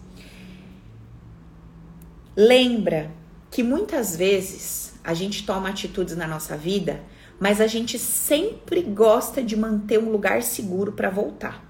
Lembra 2.35 3.11
que 3.51 3.61
muitas 3.61 4.15
vezes 4.15 4.93
a 5.03 5.13
gente 5.13 5.45
toma 5.45 5.69
atitudes 5.69 6.15
na 6.15 6.27
nossa 6.27 6.57
vida, 6.57 7.03
mas 7.39 7.61
a 7.61 7.67
gente 7.67 7.99
sempre 7.99 8.81
gosta 8.81 9.43
de 9.43 9.55
manter 9.55 9.99
um 9.99 10.09
lugar 10.09 10.41
seguro 10.41 10.93
para 10.93 11.11
voltar. 11.11 11.63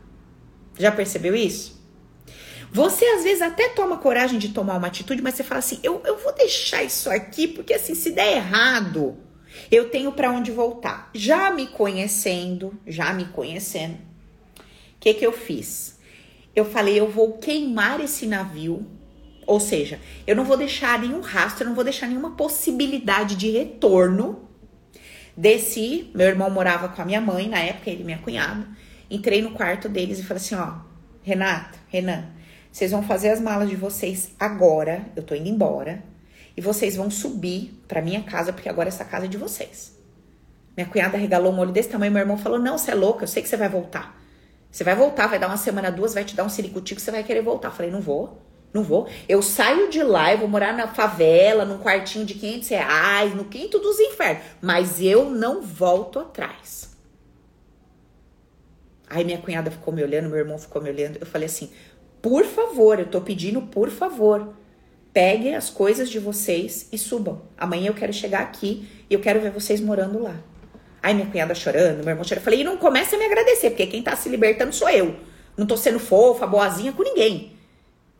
Já 0.79 0.89
percebeu 0.89 1.35
isso? 1.35 1.81
Você 2.71 3.03
às 3.03 3.23
vezes 3.23 3.41
até 3.41 3.67
toma 3.69 3.97
coragem 3.97 4.39
de 4.39 4.49
tomar 4.49 4.77
uma 4.77 4.87
atitude, 4.87 5.21
mas 5.21 5.35
você 5.35 5.43
fala 5.43 5.59
assim: 5.59 5.81
eu, 5.83 6.01
eu 6.05 6.17
vou 6.17 6.33
deixar 6.33 6.81
isso 6.81 7.09
aqui, 7.09 7.45
porque 7.45 7.73
assim, 7.73 7.93
se 7.93 8.11
der 8.11 8.37
errado, 8.37 9.17
eu 9.69 9.89
tenho 9.89 10.13
para 10.13 10.31
onde 10.31 10.49
voltar. 10.49 11.09
Já 11.13 11.51
me 11.51 11.67
conhecendo, 11.67 12.73
já 12.87 13.11
me 13.11 13.25
conhecendo, 13.25 13.97
que, 15.01 15.15
que 15.15 15.25
eu 15.25 15.33
fiz? 15.33 15.99
Eu 16.55 16.63
falei: 16.63 16.97
eu 16.97 17.09
vou 17.09 17.33
queimar 17.39 17.99
esse 17.99 18.25
navio. 18.25 18.85
Ou 19.45 19.59
seja, 19.59 19.99
eu 20.25 20.35
não 20.35 20.45
vou 20.45 20.55
deixar 20.55 20.99
nenhum 20.99 21.19
rastro, 21.19 21.63
eu 21.63 21.67
não 21.67 21.75
vou 21.75 21.83
deixar 21.83 22.07
nenhuma 22.07 22.35
possibilidade 22.35 23.35
de 23.35 23.49
retorno. 23.49 24.47
Desci, 25.35 26.11
meu 26.13 26.27
irmão 26.27 26.49
morava 26.49 26.87
com 26.87 27.01
a 27.01 27.05
minha 27.05 27.19
mãe, 27.19 27.49
na 27.49 27.59
época 27.59 27.89
ele 27.89 28.03
e 28.03 28.05
minha 28.05 28.19
cunhada. 28.19 28.67
Entrei 29.09 29.41
no 29.41 29.51
quarto 29.51 29.89
deles 29.89 30.19
e 30.19 30.23
falei 30.23 30.41
assim: 30.41 30.55
ó, 30.55 30.75
Renata, 31.23 31.79
Renan, 31.89 32.29
vocês 32.71 32.91
vão 32.91 33.01
fazer 33.01 33.29
as 33.29 33.41
malas 33.41 33.69
de 33.69 33.75
vocês 33.75 34.31
agora. 34.39 35.05
Eu 35.15 35.23
tô 35.23 35.33
indo 35.33 35.49
embora. 35.49 36.03
E 36.55 36.61
vocês 36.61 36.95
vão 36.95 37.09
subir 37.09 37.81
pra 37.87 38.01
minha 38.01 38.21
casa, 38.21 38.53
porque 38.53 38.69
agora 38.69 38.89
essa 38.89 39.05
casa 39.05 39.25
é 39.25 39.29
de 39.29 39.37
vocês. 39.37 39.97
Minha 40.77 40.87
cunhada 40.87 41.17
regalou 41.17 41.51
um 41.51 41.59
olho 41.59 41.71
desse 41.71 41.89
tamanho. 41.89 42.11
Meu 42.11 42.21
irmão 42.21 42.37
falou: 42.37 42.59
Não, 42.59 42.77
você 42.77 42.91
é 42.91 42.95
louca, 42.95 43.23
eu 43.23 43.27
sei 43.27 43.41
que 43.41 43.49
você 43.49 43.57
vai 43.57 43.67
voltar. 43.67 44.20
Você 44.71 44.83
vai 44.83 44.95
voltar, 44.95 45.27
vai 45.27 45.37
dar 45.37 45.47
uma 45.47 45.57
semana, 45.57 45.91
duas, 45.91 46.13
vai 46.13 46.23
te 46.23 46.35
dar 46.35 46.45
um 46.45 46.49
ciricutico, 46.49 47.01
você 47.01 47.11
vai 47.11 47.23
querer 47.23 47.41
voltar. 47.41 47.67
Eu 47.67 47.73
falei: 47.73 47.91
Não 47.91 47.99
vou, 47.99 48.41
não 48.73 48.83
vou. 48.83 49.07
Eu 49.27 49.41
saio 49.41 49.89
de 49.89 50.01
lá, 50.01 50.31
eu 50.31 50.37
vou 50.37 50.47
morar 50.47 50.73
na 50.73 50.87
favela, 50.87 51.65
num 51.65 51.77
quartinho 51.77 52.25
de 52.25 52.35
500 52.35 52.69
reais, 52.69 53.35
no 53.35 53.45
quinto 53.45 53.79
dos 53.79 53.99
infernos. 53.99 54.43
Mas 54.61 55.01
eu 55.01 55.29
não 55.29 55.61
volto 55.61 56.19
atrás. 56.19 56.89
Aí 59.09 59.25
minha 59.25 59.39
cunhada 59.39 59.69
ficou 59.69 59.93
me 59.93 60.01
olhando, 60.01 60.29
meu 60.29 60.37
irmão 60.37 60.57
ficou 60.57 60.81
me 60.81 60.89
olhando. 60.89 61.17
Eu 61.19 61.25
falei 61.25 61.47
assim: 61.47 61.69
por 62.21 62.45
favor, 62.45 62.97
eu 62.97 63.07
tô 63.07 63.19
pedindo, 63.19 63.61
por 63.63 63.89
favor, 63.89 64.53
peguem 65.11 65.55
as 65.55 65.69
coisas 65.69 66.09
de 66.09 66.17
vocês 66.17 66.87
e 66.93 66.97
subam. 66.97 67.41
Amanhã 67.57 67.87
eu 67.87 67.93
quero 67.93 68.13
chegar 68.13 68.41
aqui 68.41 68.87
e 69.09 69.13
eu 69.13 69.19
quero 69.19 69.41
ver 69.41 69.51
vocês 69.51 69.81
morando 69.81 70.23
lá. 70.23 70.41
Aí 71.01 71.13
minha 71.13 71.27
cunhada 71.27 71.55
chorando, 71.55 72.03
meu 72.03 72.09
irmão 72.09 72.23
chorando. 72.23 72.41
Eu 72.41 72.43
falei, 72.43 72.61
e 72.61 72.63
não 72.63 72.77
comece 72.77 73.15
a 73.15 73.17
me 73.17 73.25
agradecer, 73.25 73.71
porque 73.71 73.87
quem 73.87 74.03
tá 74.03 74.15
se 74.15 74.29
libertando 74.29 74.73
sou 74.73 74.89
eu. 74.89 75.15
Não 75.57 75.65
tô 75.65 75.75
sendo 75.75 75.99
fofa, 75.99 76.45
boazinha 76.45 76.91
com 76.91 77.03
ninguém. 77.03 77.53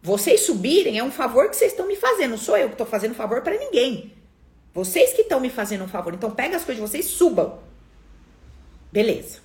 Vocês 0.02 0.42
subirem 0.42 0.98
é 0.98 1.04
um 1.04 1.12
favor 1.12 1.48
que 1.50 1.56
vocês 1.56 1.72
estão 1.72 1.88
me 1.88 1.96
fazendo, 1.96 2.32
não 2.32 2.38
sou 2.38 2.58
eu 2.58 2.68
que 2.68 2.74
estou 2.74 2.88
fazendo 2.88 3.14
favor 3.14 3.42
para 3.42 3.58
ninguém. 3.58 4.12
Vocês 4.74 5.14
que 5.14 5.22
estão 5.22 5.40
me 5.40 5.50
fazendo 5.50 5.84
um 5.84 5.88
favor. 5.88 6.14
Então 6.14 6.32
pega 6.32 6.56
as 6.56 6.64
coisas 6.64 6.84
de 6.84 6.90
vocês, 6.90 7.06
subam. 7.06 7.60
Beleza. 8.92 9.40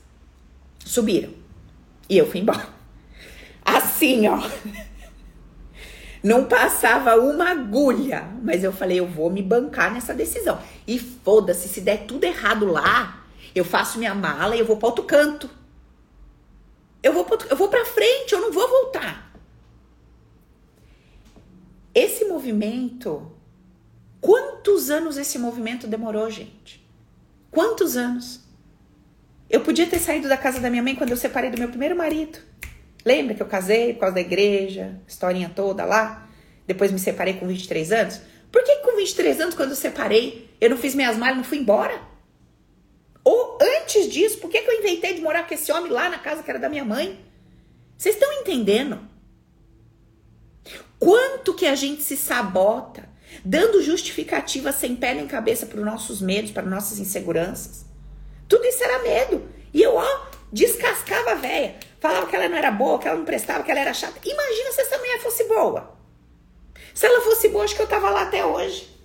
Subiram. 0.78 1.30
E 2.08 2.16
eu 2.16 2.30
fui 2.30 2.40
embora. 2.40 2.68
Assim, 3.64 4.28
ó. 4.28 4.40
Não 6.22 6.44
passava 6.44 7.16
uma 7.16 7.50
agulha. 7.50 8.28
Mas 8.42 8.64
eu 8.64 8.72
falei, 8.72 8.98
eu 8.98 9.06
vou 9.06 9.28
me 9.28 9.42
bancar 9.42 9.92
nessa 9.92 10.14
decisão. 10.14 10.60
E 10.86 10.98
foda-se, 10.98 11.68
se 11.68 11.80
der 11.80 12.06
tudo 12.06 12.24
errado 12.24 12.66
lá, 12.66 13.25
eu 13.58 13.64
faço 13.64 13.98
minha 13.98 14.14
mala 14.14 14.54
e 14.54 14.58
eu 14.58 14.66
vou 14.66 14.76
para 14.76 14.88
outro 14.88 15.04
canto. 15.04 15.48
Eu 17.02 17.12
vou, 17.12 17.24
pra, 17.24 17.38
eu 17.48 17.56
vou 17.56 17.68
pra 17.68 17.84
frente, 17.84 18.32
eu 18.32 18.40
não 18.40 18.52
vou 18.52 18.68
voltar. 18.68 19.32
Esse 21.94 22.24
movimento, 22.26 23.32
quantos 24.20 24.90
anos 24.90 25.16
esse 25.16 25.38
movimento 25.38 25.86
demorou, 25.86 26.30
gente? 26.30 26.86
Quantos 27.50 27.96
anos? 27.96 28.40
Eu 29.48 29.60
podia 29.60 29.86
ter 29.86 30.00
saído 30.00 30.28
da 30.28 30.36
casa 30.36 30.60
da 30.60 30.68
minha 30.68 30.82
mãe 30.82 30.94
quando 30.94 31.10
eu 31.10 31.16
separei 31.16 31.50
do 31.50 31.58
meu 31.58 31.68
primeiro 31.68 31.96
marido. 31.96 32.38
Lembra 33.04 33.34
que 33.34 33.42
eu 33.42 33.46
casei 33.46 33.94
por 33.94 34.00
causa 34.00 34.16
da 34.16 34.20
igreja, 34.20 35.00
historinha 35.06 35.48
toda 35.48 35.84
lá? 35.84 36.28
Depois 36.66 36.90
me 36.90 36.98
separei 36.98 37.34
com 37.34 37.46
23 37.46 37.92
anos? 37.92 38.20
Por 38.50 38.62
que 38.64 38.76
com 38.78 38.96
23 38.96 39.40
anos, 39.40 39.54
quando 39.54 39.70
eu 39.70 39.76
separei, 39.76 40.50
eu 40.60 40.68
não 40.68 40.76
fiz 40.76 40.94
minhas 40.94 41.16
malas 41.16 41.34
e 41.34 41.38
não 41.38 41.44
fui 41.44 41.58
embora? 41.58 42.15
Ou 43.26 43.58
antes 43.60 44.08
disso, 44.08 44.38
por 44.38 44.48
que, 44.48 44.62
que 44.62 44.70
eu 44.70 44.78
inventei 44.78 45.14
de 45.14 45.20
morar 45.20 45.48
com 45.48 45.52
esse 45.52 45.72
homem 45.72 45.90
lá 45.90 46.08
na 46.08 46.16
casa 46.16 46.44
que 46.44 46.48
era 46.48 46.60
da 46.60 46.68
minha 46.68 46.84
mãe? 46.84 47.20
Vocês 47.98 48.14
estão 48.14 48.32
entendendo? 48.34 49.00
Quanto 50.96 51.52
que 51.52 51.66
a 51.66 51.74
gente 51.74 52.04
se 52.04 52.16
sabota, 52.16 53.08
dando 53.44 53.82
justificativa 53.82 54.70
sem 54.70 54.94
pé 54.94 55.12
nem 55.12 55.26
cabeça 55.26 55.66
para 55.66 55.80
os 55.80 55.84
nossos 55.84 56.20
medos, 56.22 56.52
para 56.52 56.62
nossas 56.62 57.00
inseguranças. 57.00 57.84
Tudo 58.48 58.64
isso 58.64 58.84
era 58.84 59.02
medo. 59.02 59.48
E 59.74 59.82
eu, 59.82 59.96
ó, 59.96 60.26
descascava 60.52 61.32
a 61.32 61.34
véia. 61.34 61.74
Falava 61.98 62.28
que 62.28 62.36
ela 62.36 62.48
não 62.48 62.56
era 62.56 62.70
boa, 62.70 62.96
que 63.00 63.08
ela 63.08 63.18
não 63.18 63.24
prestava, 63.24 63.64
que 63.64 63.72
ela 63.72 63.80
era 63.80 63.92
chata. 63.92 64.20
Imagina 64.24 64.70
se 64.70 64.82
essa 64.82 64.98
mulher 64.98 65.18
fosse 65.20 65.42
boa. 65.48 65.98
Se 66.94 67.06
ela 67.06 67.20
fosse 67.22 67.48
boa, 67.48 67.64
acho 67.64 67.74
que 67.74 67.82
eu 67.82 67.88
tava 67.88 68.08
lá 68.08 68.22
até 68.22 68.46
hoje. 68.46 68.95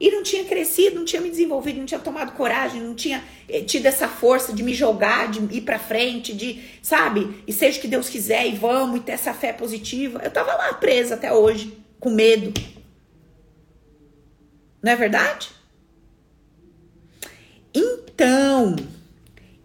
E 0.00 0.12
não 0.12 0.22
tinha 0.22 0.44
crescido, 0.44 0.96
não 0.96 1.04
tinha 1.04 1.20
me 1.20 1.28
desenvolvido, 1.28 1.78
não 1.78 1.86
tinha 1.86 1.98
tomado 1.98 2.32
coragem, 2.32 2.80
não 2.80 2.94
tinha 2.94 3.24
eh, 3.48 3.62
tido 3.62 3.86
essa 3.86 4.06
força 4.06 4.52
de 4.52 4.62
me 4.62 4.72
jogar, 4.72 5.28
de 5.28 5.40
ir 5.56 5.62
pra 5.62 5.78
frente, 5.78 6.32
de, 6.32 6.62
sabe? 6.80 7.42
E 7.48 7.52
seja 7.52 7.78
o 7.78 7.80
que 7.80 7.88
Deus 7.88 8.08
quiser 8.08 8.46
e 8.46 8.54
vamos, 8.54 8.98
e 8.98 9.02
ter 9.02 9.12
essa 9.12 9.34
fé 9.34 9.52
positiva. 9.52 10.20
Eu 10.22 10.30
tava 10.30 10.54
lá 10.54 10.72
presa 10.74 11.16
até 11.16 11.32
hoje, 11.32 11.76
com 11.98 12.10
medo. 12.10 12.54
Não 14.80 14.92
é 14.92 14.96
verdade? 14.96 15.50
Então, 17.74 18.76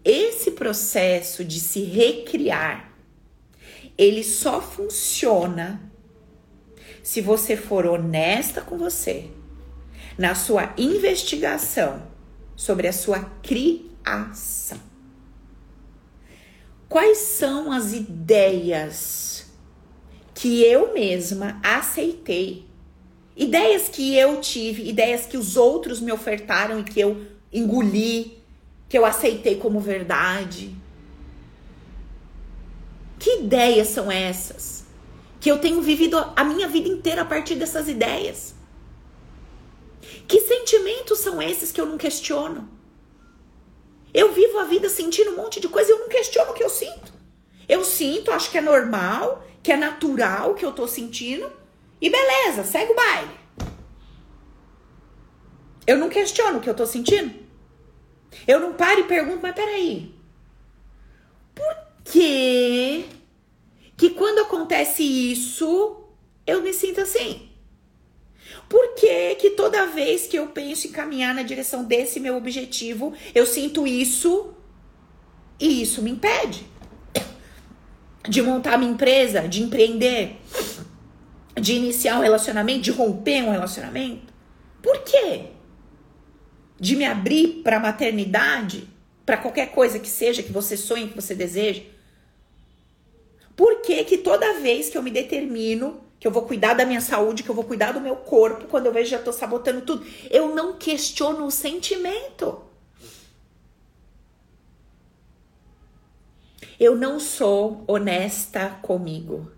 esse 0.04 0.50
processo 0.50 1.44
de 1.44 1.60
se 1.60 1.84
recriar, 1.84 2.92
ele 3.96 4.24
só 4.24 4.60
funciona 4.60 5.80
se 7.04 7.20
você 7.20 7.56
for 7.56 7.86
honesta 7.86 8.60
com 8.60 8.76
você 8.76 9.30
na 10.18 10.34
sua 10.34 10.72
investigação 10.76 12.02
sobre 12.56 12.86
a 12.88 12.92
sua 12.92 13.20
criação. 13.42 14.78
Quais 16.88 17.18
são 17.18 17.72
as 17.72 17.92
ideias 17.92 19.46
que 20.32 20.62
eu 20.62 20.94
mesma 20.94 21.60
aceitei? 21.62 22.66
Ideias 23.36 23.88
que 23.88 24.14
eu 24.14 24.40
tive, 24.40 24.88
ideias 24.88 25.26
que 25.26 25.36
os 25.36 25.56
outros 25.56 26.00
me 26.00 26.12
ofertaram 26.12 26.78
e 26.78 26.84
que 26.84 27.00
eu 27.00 27.26
engoli, 27.52 28.38
que 28.88 28.96
eu 28.96 29.04
aceitei 29.04 29.56
como 29.56 29.80
verdade. 29.80 30.72
Que 33.18 33.40
ideias 33.40 33.88
são 33.88 34.10
essas? 34.10 34.84
Que 35.40 35.50
eu 35.50 35.58
tenho 35.58 35.82
vivido 35.82 36.16
a 36.36 36.44
minha 36.44 36.68
vida 36.68 36.88
inteira 36.88 37.22
a 37.22 37.24
partir 37.24 37.56
dessas 37.56 37.88
ideias. 37.88 38.53
Que 40.26 40.40
sentimentos 40.40 41.18
são 41.18 41.40
esses 41.42 41.72
que 41.72 41.80
eu 41.80 41.86
não 41.86 41.98
questiono? 41.98 42.68
Eu 44.12 44.32
vivo 44.32 44.58
a 44.58 44.64
vida 44.64 44.88
sentindo 44.88 45.32
um 45.32 45.36
monte 45.36 45.58
de 45.60 45.68
coisa 45.68 45.90
e 45.90 45.94
eu 45.94 45.98
não 45.98 46.08
questiono 46.08 46.52
o 46.52 46.54
que 46.54 46.62
eu 46.62 46.70
sinto. 46.70 47.12
Eu 47.68 47.84
sinto, 47.84 48.30
acho 48.30 48.50
que 48.50 48.58
é 48.58 48.60
normal, 48.60 49.44
que 49.62 49.72
é 49.72 49.76
natural 49.76 50.52
o 50.52 50.54
que 50.54 50.64
eu 50.64 50.72
tô 50.72 50.86
sentindo. 50.86 51.50
E 52.00 52.08
beleza, 52.10 52.64
segue 52.64 52.92
o 52.92 52.96
baile. 52.96 53.30
Eu 55.86 55.98
não 55.98 56.08
questiono 56.08 56.58
o 56.58 56.60
que 56.60 56.70
eu 56.70 56.74
tô 56.74 56.86
sentindo. 56.86 57.34
Eu 58.46 58.60
não 58.60 58.74
paro 58.74 59.00
e 59.00 59.04
pergunto, 59.04 59.40
mas 59.42 59.54
peraí. 59.54 60.14
Por 61.54 61.76
que 62.04 63.06
que 63.96 64.10
quando 64.10 64.40
acontece 64.40 65.02
isso, 65.02 66.04
eu 66.46 66.62
me 66.62 66.72
sinto 66.72 67.00
assim? 67.00 67.50
Por 68.68 68.94
que 68.94 69.34
que 69.36 69.50
toda 69.50 69.86
vez 69.86 70.26
que 70.26 70.36
eu 70.36 70.48
penso 70.48 70.86
em 70.86 70.90
caminhar 70.90 71.34
na 71.34 71.42
direção 71.42 71.84
desse 71.84 72.18
meu 72.18 72.36
objetivo, 72.36 73.12
eu 73.34 73.46
sinto 73.46 73.86
isso 73.86 74.54
e 75.60 75.82
isso 75.82 76.02
me 76.02 76.10
impede 76.10 76.66
de 78.28 78.40
montar 78.40 78.78
minha 78.78 78.90
empresa, 78.90 79.46
de 79.46 79.62
empreender, 79.62 80.36
de 81.60 81.74
iniciar 81.74 82.18
um 82.18 82.22
relacionamento, 82.22 82.80
de 82.80 82.90
romper 82.90 83.42
um 83.42 83.50
relacionamento? 83.50 84.32
Por 84.82 85.02
quê? 85.02 85.54
de 86.78 86.96
me 86.96 87.04
abrir 87.04 87.62
para 87.62 87.76
a 87.76 87.80
maternidade, 87.80 88.88
para 89.24 89.36
qualquer 89.36 89.70
coisa 89.72 89.98
que 89.98 90.08
seja 90.08 90.42
que 90.42 90.52
você 90.52 90.76
sonhe, 90.76 91.08
que 91.08 91.16
você 91.16 91.34
deseja? 91.34 91.82
Por 93.56 93.80
que 93.82 94.02
que 94.04 94.18
toda 94.18 94.60
vez 94.60 94.90
que 94.90 94.98
eu 94.98 95.02
me 95.02 95.10
determino 95.10 96.00
que 96.24 96.28
eu 96.28 96.32
vou 96.32 96.46
cuidar 96.46 96.72
da 96.72 96.86
minha 96.86 97.02
saúde, 97.02 97.42
que 97.42 97.50
eu 97.50 97.54
vou 97.54 97.64
cuidar 97.64 97.92
do 97.92 98.00
meu 98.00 98.16
corpo, 98.16 98.64
quando 98.64 98.86
eu 98.86 98.92
vejo 98.94 99.10
já 99.10 99.18
tô 99.18 99.30
sabotando 99.30 99.82
tudo, 99.82 100.06
eu 100.30 100.54
não 100.54 100.78
questiono 100.78 101.44
o 101.44 101.50
sentimento. 101.50 102.64
Eu 106.80 106.96
não 106.96 107.20
sou 107.20 107.84
honesta 107.86 108.70
comigo 108.80 109.52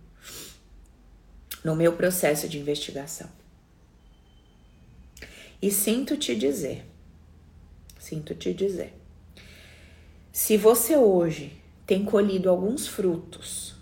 no 1.63 1.77
meu 1.77 1.93
processo 1.93 2.49
de 2.49 2.59
investigação. 2.59 3.31
E 5.63 5.71
sinto 5.71 6.17
te 6.17 6.35
dizer 6.35 6.85
sinto 7.97 8.35
te 8.35 8.53
dizer. 8.53 8.93
Se 10.33 10.57
você 10.57 10.97
hoje 10.97 11.61
tem 11.87 12.05
colhido 12.05 12.51
alguns 12.51 12.89
frutos 12.89 13.77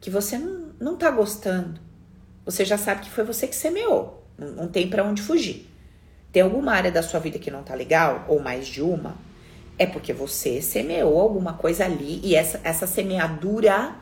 que 0.00 0.08
você 0.08 0.38
não, 0.38 0.72
não 0.80 0.96
tá 0.96 1.10
gostando, 1.10 1.83
você 2.44 2.64
já 2.64 2.76
sabe 2.76 3.02
que 3.02 3.10
foi 3.10 3.24
você 3.24 3.46
que 3.46 3.56
semeou, 3.56 4.26
não, 4.36 4.48
não 4.52 4.68
tem 4.68 4.88
para 4.88 5.04
onde 5.04 5.22
fugir. 5.22 5.70
Tem 6.32 6.42
alguma 6.42 6.72
área 6.72 6.90
da 6.90 7.02
sua 7.02 7.20
vida 7.20 7.38
que 7.38 7.50
não 7.50 7.62
tá 7.62 7.74
legal, 7.74 8.24
ou 8.28 8.40
mais 8.40 8.66
de 8.66 8.82
uma, 8.82 9.16
é 9.78 9.86
porque 9.86 10.12
você 10.12 10.60
semeou 10.60 11.20
alguma 11.20 11.54
coisa 11.54 11.84
ali 11.84 12.20
e 12.22 12.34
essa, 12.34 12.60
essa 12.64 12.86
semeadura 12.86 13.94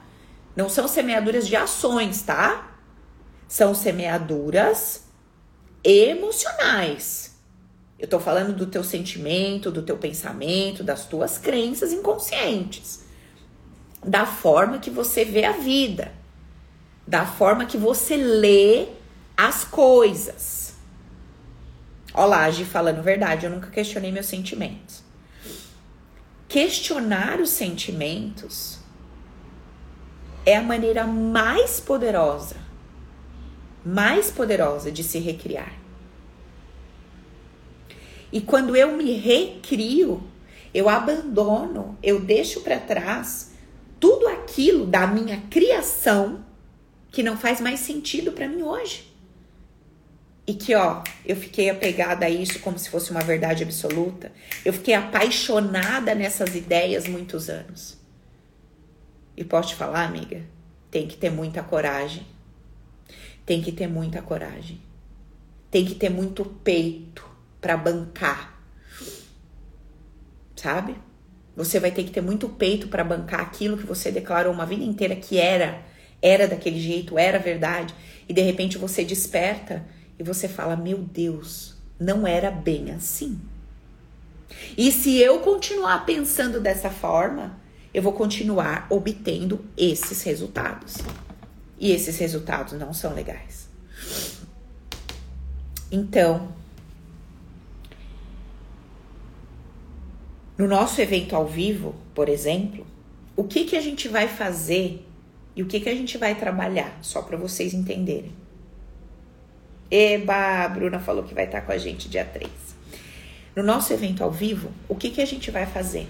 não 0.55 0.69
são 0.69 0.87
semeaduras 0.87 1.47
de 1.47 1.57
ações, 1.57 2.23
tá? 2.23 2.77
São 3.49 3.75
semeaduras 3.75 5.05
emocionais. 5.83 7.37
Eu 7.99 8.09
tô 8.09 8.19
falando 8.19 8.55
do 8.55 8.67
teu 8.67 8.83
sentimento, 8.83 9.71
do 9.71 9.83
teu 9.83 9.97
pensamento, 9.97 10.83
das 10.83 11.07
tuas 11.07 11.39
crenças 11.39 11.93
inconscientes. 11.93 13.05
Da 14.05 14.27
forma 14.27 14.79
que 14.79 14.91
você 14.91 15.25
vê 15.25 15.45
a 15.45 15.53
vida. 15.53 16.13
Da 17.07 17.27
forma 17.27 17.67
que 17.67 17.77
você 17.77 18.17
lê 18.17 18.88
as 19.37 19.65
coisas. 19.65 20.75
Olha 22.15 22.27
lá, 22.27 22.51
Gi 22.51 22.65
falando 22.65 23.03
verdade, 23.03 23.47
eu 23.47 23.51
nunca 23.51 23.69
questionei 23.69 24.12
meus 24.12 24.27
sentimentos. 24.27 25.03
Questionar 26.49 27.41
os 27.41 27.51
sentimentos 27.51 28.79
é 30.45 30.57
a 30.57 30.62
maneira 30.62 31.07
mais 31.07 31.81
poderosa, 31.81 32.57
mais 33.85 34.31
poderosa 34.31 34.93
de 34.93 35.03
se 35.03 35.19
recriar. 35.19 35.73
E 38.31 38.41
quando 38.41 38.77
eu 38.77 38.97
me 38.97 39.12
recrio, 39.12 40.23
eu 40.75 40.88
abandono, 40.88 41.99
eu 42.03 42.21
deixo 42.21 42.61
para 42.61 42.79
trás 42.79 43.53
tudo 43.99 44.27
aquilo 44.27 44.87
da 44.87 45.07
minha 45.07 45.43
criação 45.51 46.45
que 47.12 47.22
não 47.22 47.37
faz 47.37 47.61
mais 47.61 47.79
sentido 47.79 48.33
para 48.33 48.48
mim 48.48 48.62
hoje. 48.62 49.12
E 50.44 50.55
que, 50.55 50.75
ó, 50.75 51.05
eu 51.25 51.37
fiquei 51.37 51.70
apegada 51.70 52.27
a 52.27 52.31
isso 52.31 52.59
como 52.59 52.77
se 52.77 52.90
fosse 52.90 53.12
uma 53.12 53.20
verdade 53.20 53.62
absoluta. 53.62 54.33
Eu 54.64 54.72
fiquei 54.72 54.94
apaixonada 54.94 56.16
nessas 56.16 56.57
ideias 56.57 57.07
muitos 57.07 57.48
anos. 57.48 57.96
E 59.37 59.44
posso 59.44 59.68
te 59.68 59.75
falar, 59.77 60.05
amiga, 60.05 60.42
tem 60.90 61.07
que 61.07 61.16
ter 61.16 61.31
muita 61.31 61.62
coragem 61.62 62.27
tem 63.44 63.61
que 63.61 63.72
ter 63.72 63.87
muita 63.87 64.22
coragem. 64.22 64.81
Tem 65.70 65.85
que 65.85 65.94
ter 65.94 66.09
muito 66.09 66.44
peito 66.44 67.29
para 67.61 67.77
bancar. 67.77 68.61
Sabe? 70.55 70.96
Você 71.57 71.81
vai 71.81 71.90
ter 71.90 72.05
que 72.05 72.11
ter 72.11 72.20
muito 72.20 72.48
peito 72.48 72.88
para 72.88 73.05
bancar 73.05 73.40
aquilo 73.40 73.77
que 73.77 73.87
você 73.87 74.11
declarou 74.11 74.53
uma 74.53 74.64
vida 74.64 74.85
inteira 74.85 75.16
que 75.16 75.38
era, 75.38 75.83
era 76.23 76.47
daquele 76.47 76.81
jeito, 76.81 77.19
era 77.19 77.39
verdade, 77.39 77.93
e 78.29 78.33
de 78.33 78.41
repente 78.41 78.79
você 78.79 79.05
desperta 79.05 79.85
e 80.19 80.23
você 80.23 80.49
fala: 80.49 80.77
"Meu 80.77 80.99
Deus, 80.99 81.75
não 81.99 82.27
era 82.27 82.51
bem 82.51 82.93
assim". 82.93 83.39
E 84.77 84.93
se 84.93 85.19
eu 85.19 85.41
continuar 85.41 86.07
pensando 86.07 86.61
dessa 86.61 86.91
forma, 86.91 87.61
eu 87.93 88.03
vou 88.03 88.13
continuar 88.13 88.87
obtendo 88.91 89.65
esses 89.77 90.23
resultados. 90.23 90.97
E 91.79 91.91
esses 91.91 92.17
resultados 92.19 92.75
não 92.75 92.93
são 92.93 93.13
legais. 93.13 93.69
Então, 95.91 96.53
no 100.57 100.67
nosso 100.67 101.01
evento 101.01 101.35
ao 101.35 101.47
vivo, 101.47 101.95
por 102.15 102.29
exemplo, 102.29 102.87
o 103.37 103.45
que 103.45 103.65
que 103.65 103.77
a 103.77 103.81
gente 103.81 104.09
vai 104.09 104.29
fazer 104.29 105.07
e 105.55 105.62
o 105.62 105.67
que 105.67 105.81
que 105.81 105.88
a 105.88 105.95
gente 105.95 106.17
vai 106.19 106.35
trabalhar, 106.35 106.99
só 107.03 107.23
para 107.23 107.37
vocês 107.37 107.75
entenderem. 107.75 108.33
Eba, 109.91 110.65
a 110.65 110.69
Bruna 110.69 110.99
falou 110.99 111.23
que 111.23 111.35
vai 111.35 111.45
estar 111.45 111.61
com 111.61 111.73
a 111.73 111.79
gente 111.79 112.09
dia 112.09 112.25
3. 112.25 112.51
No 113.55 113.62
nosso 113.62 113.93
evento 113.93 114.25
ao 114.25 114.31
vivo, 114.31 114.71
o 114.88 114.95
que 114.95 115.11
que 115.11 115.21
a 115.21 115.27
gente 115.27 115.51
vai 115.51 115.67
fazer? 115.67 116.09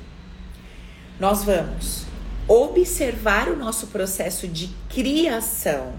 Nós 1.19 1.43
vamos 1.43 2.05
observar 2.47 3.49
o 3.49 3.57
nosso 3.57 3.89
processo 3.89 4.47
de 4.47 4.69
criação 4.89 5.95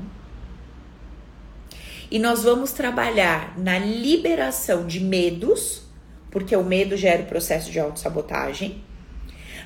e 2.13 2.19
nós 2.19 2.43
vamos 2.43 2.71
trabalhar 2.71 3.57
na 3.57 3.79
liberação 3.79 4.85
de 4.85 4.99
medos, 4.99 5.81
porque 6.29 6.55
o 6.55 6.63
medo 6.63 6.95
gera 6.95 7.23
o 7.23 7.25
processo 7.25 7.71
de 7.71 7.79
autossabotagem. 7.79 8.83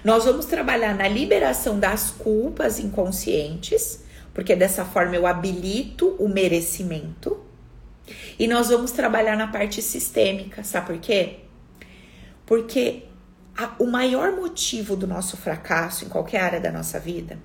Nós 0.08 0.24
vamos 0.24 0.46
trabalhar 0.46 0.96
na 0.96 1.06
liberação 1.06 1.78
das 1.78 2.12
culpas 2.12 2.80
inconscientes, 2.80 4.06
porque 4.34 4.56
dessa 4.56 4.86
forma 4.86 5.18
eu 5.18 5.28
habilito 5.28 6.16
o 6.18 6.30
merecimento. 6.30 7.44
E 8.40 8.48
nós 8.48 8.70
vamos 8.70 8.92
trabalhar 8.92 9.36
na 9.36 9.48
parte 9.48 9.82
sistêmica, 9.82 10.64
sabe 10.64 10.88
por 10.88 10.98
quê? 11.00 11.40
Porque 12.46 13.04
a, 13.54 13.76
o 13.80 13.86
maior 13.86 14.32
motivo 14.32 14.96
do 14.96 15.06
nosso 15.06 15.36
fracasso 15.36 16.06
em 16.06 16.08
qualquer 16.08 16.40
área 16.40 16.62
da 16.62 16.72
nossa 16.72 17.02
vida 17.02 17.38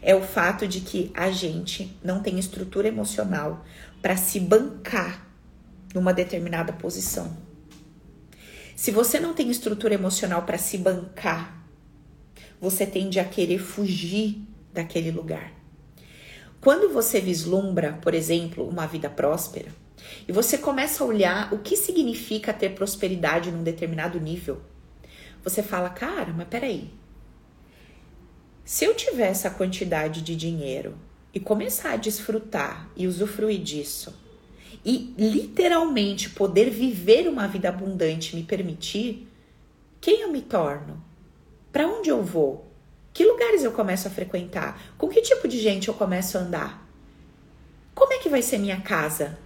é 0.00 0.14
o 0.14 0.22
fato 0.22 0.66
de 0.66 0.80
que 0.80 1.10
a 1.12 1.30
gente 1.30 1.94
não 2.02 2.22
tem 2.22 2.38
estrutura 2.38 2.88
emocional 2.88 3.66
para 4.00 4.16
se 4.16 4.40
bancar 4.40 5.26
numa 5.94 6.14
determinada 6.14 6.72
posição. 6.72 7.36
Se 8.74 8.90
você 8.90 9.20
não 9.20 9.34
tem 9.34 9.50
estrutura 9.50 9.92
emocional 9.92 10.40
para 10.44 10.56
se 10.56 10.78
bancar, 10.78 11.60
você 12.62 12.86
tende 12.86 13.18
a 13.18 13.24
querer 13.24 13.58
fugir 13.58 14.40
daquele 14.72 15.10
lugar. 15.10 15.52
Quando 16.60 16.92
você 16.92 17.20
vislumbra, 17.20 17.94
por 18.00 18.14
exemplo, 18.14 18.64
uma 18.68 18.86
vida 18.86 19.10
próspera, 19.10 19.74
e 20.28 20.32
você 20.32 20.56
começa 20.56 21.02
a 21.02 21.06
olhar 21.08 21.52
o 21.52 21.58
que 21.58 21.76
significa 21.76 22.52
ter 22.52 22.70
prosperidade 22.70 23.50
num 23.50 23.64
determinado 23.64 24.20
nível, 24.20 24.62
você 25.42 25.60
fala, 25.60 25.90
cara, 25.90 26.32
mas 26.32 26.46
peraí. 26.46 26.88
Se 28.64 28.84
eu 28.84 28.94
tiver 28.94 29.26
essa 29.26 29.50
quantidade 29.50 30.22
de 30.22 30.36
dinheiro 30.36 30.96
e 31.34 31.40
começar 31.40 31.94
a 31.94 31.96
desfrutar 31.96 32.88
e 32.96 33.08
usufruir 33.08 33.60
disso, 33.60 34.16
e 34.84 35.12
literalmente 35.18 36.30
poder 36.30 36.70
viver 36.70 37.28
uma 37.28 37.48
vida 37.48 37.68
abundante 37.68 38.36
me 38.36 38.44
permitir, 38.44 39.28
quem 40.00 40.20
eu 40.20 40.30
me 40.30 40.42
torno? 40.42 41.11
Para 41.72 41.88
onde 41.88 42.10
eu 42.10 42.22
vou? 42.22 42.70
Que 43.12 43.24
lugares 43.24 43.64
eu 43.64 43.72
começo 43.72 44.06
a 44.06 44.10
frequentar? 44.10 44.80
Com 44.98 45.08
que 45.08 45.22
tipo 45.22 45.48
de 45.48 45.58
gente 45.58 45.88
eu 45.88 45.94
começo 45.94 46.36
a 46.36 46.42
andar? 46.42 46.86
Como 47.94 48.12
é 48.12 48.18
que 48.18 48.28
vai 48.28 48.42
ser 48.42 48.58
minha 48.58 48.80
casa? 48.80 49.38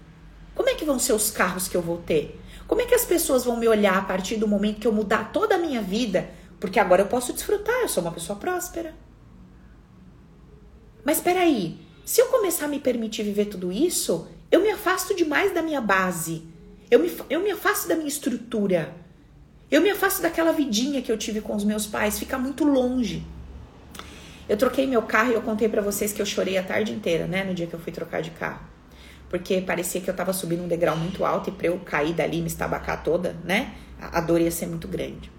Como 0.54 0.68
é 0.68 0.74
que 0.74 0.84
vão 0.84 0.98
ser 0.98 1.12
os 1.12 1.30
carros 1.30 1.68
que 1.68 1.76
eu 1.76 1.82
vou 1.82 1.98
ter? 1.98 2.40
Como 2.66 2.80
é 2.80 2.86
que 2.86 2.94
as 2.94 3.04
pessoas 3.04 3.44
vão 3.44 3.56
me 3.56 3.68
olhar 3.68 3.96
a 3.96 4.02
partir 4.02 4.36
do 4.36 4.48
momento 4.48 4.80
que 4.80 4.86
eu 4.86 4.92
mudar 4.92 5.32
toda 5.32 5.54
a 5.54 5.58
minha 5.58 5.80
vida? 5.80 6.28
Porque 6.58 6.80
agora 6.80 7.02
eu 7.02 7.06
posso 7.06 7.32
desfrutar, 7.32 7.80
eu 7.82 7.88
sou 7.88 8.02
uma 8.02 8.12
pessoa 8.12 8.38
próspera. 8.38 8.94
Mas 11.04 11.18
espera 11.18 11.40
aí, 11.40 11.78
se 12.04 12.20
eu 12.20 12.26
começar 12.26 12.64
a 12.64 12.68
me 12.68 12.80
permitir 12.80 13.22
viver 13.22 13.46
tudo 13.46 13.70
isso, 13.70 14.28
eu 14.50 14.60
me 14.60 14.70
afasto 14.70 15.14
demais 15.14 15.52
da 15.52 15.62
minha 15.62 15.80
base. 15.80 16.42
Eu 16.90 16.98
me, 16.98 17.14
eu 17.28 17.40
me 17.40 17.50
afasto 17.50 17.86
da 17.88 17.94
minha 17.94 18.08
estrutura. 18.08 18.94
Eu 19.70 19.80
me 19.80 19.90
afasto 19.90 20.22
daquela 20.22 20.52
vidinha 20.52 21.02
que 21.02 21.10
eu 21.10 21.18
tive 21.18 21.40
com 21.40 21.54
os 21.54 21.64
meus 21.64 21.86
pais, 21.86 22.18
fica 22.18 22.38
muito 22.38 22.64
longe. 22.64 23.24
Eu 24.48 24.56
troquei 24.56 24.86
meu 24.86 25.02
carro 25.02 25.32
e 25.32 25.34
eu 25.34 25.42
contei 25.42 25.68
para 25.68 25.82
vocês 25.82 26.12
que 26.12 26.22
eu 26.22 26.26
chorei 26.26 26.56
a 26.56 26.62
tarde 26.62 26.92
inteira, 26.92 27.26
né, 27.26 27.42
no 27.42 27.52
dia 27.52 27.66
que 27.66 27.74
eu 27.74 27.80
fui 27.80 27.92
trocar 27.92 28.22
de 28.22 28.30
carro 28.30 28.60
porque 29.28 29.60
parecia 29.60 30.00
que 30.00 30.08
eu 30.08 30.14
tava 30.14 30.32
subindo 30.32 30.62
um 30.62 30.68
degrau 30.68 30.96
muito 30.96 31.24
alto 31.24 31.50
e 31.50 31.52
pra 31.52 31.66
eu 31.66 31.78
cair 31.80 32.14
dali 32.14 32.40
me 32.40 32.46
estabacar 32.46 33.02
toda, 33.02 33.36
né? 33.44 33.74
A 34.00 34.20
dor 34.20 34.40
ia 34.40 34.50
ser 34.50 34.66
muito 34.66 34.86
grande. 34.86 35.30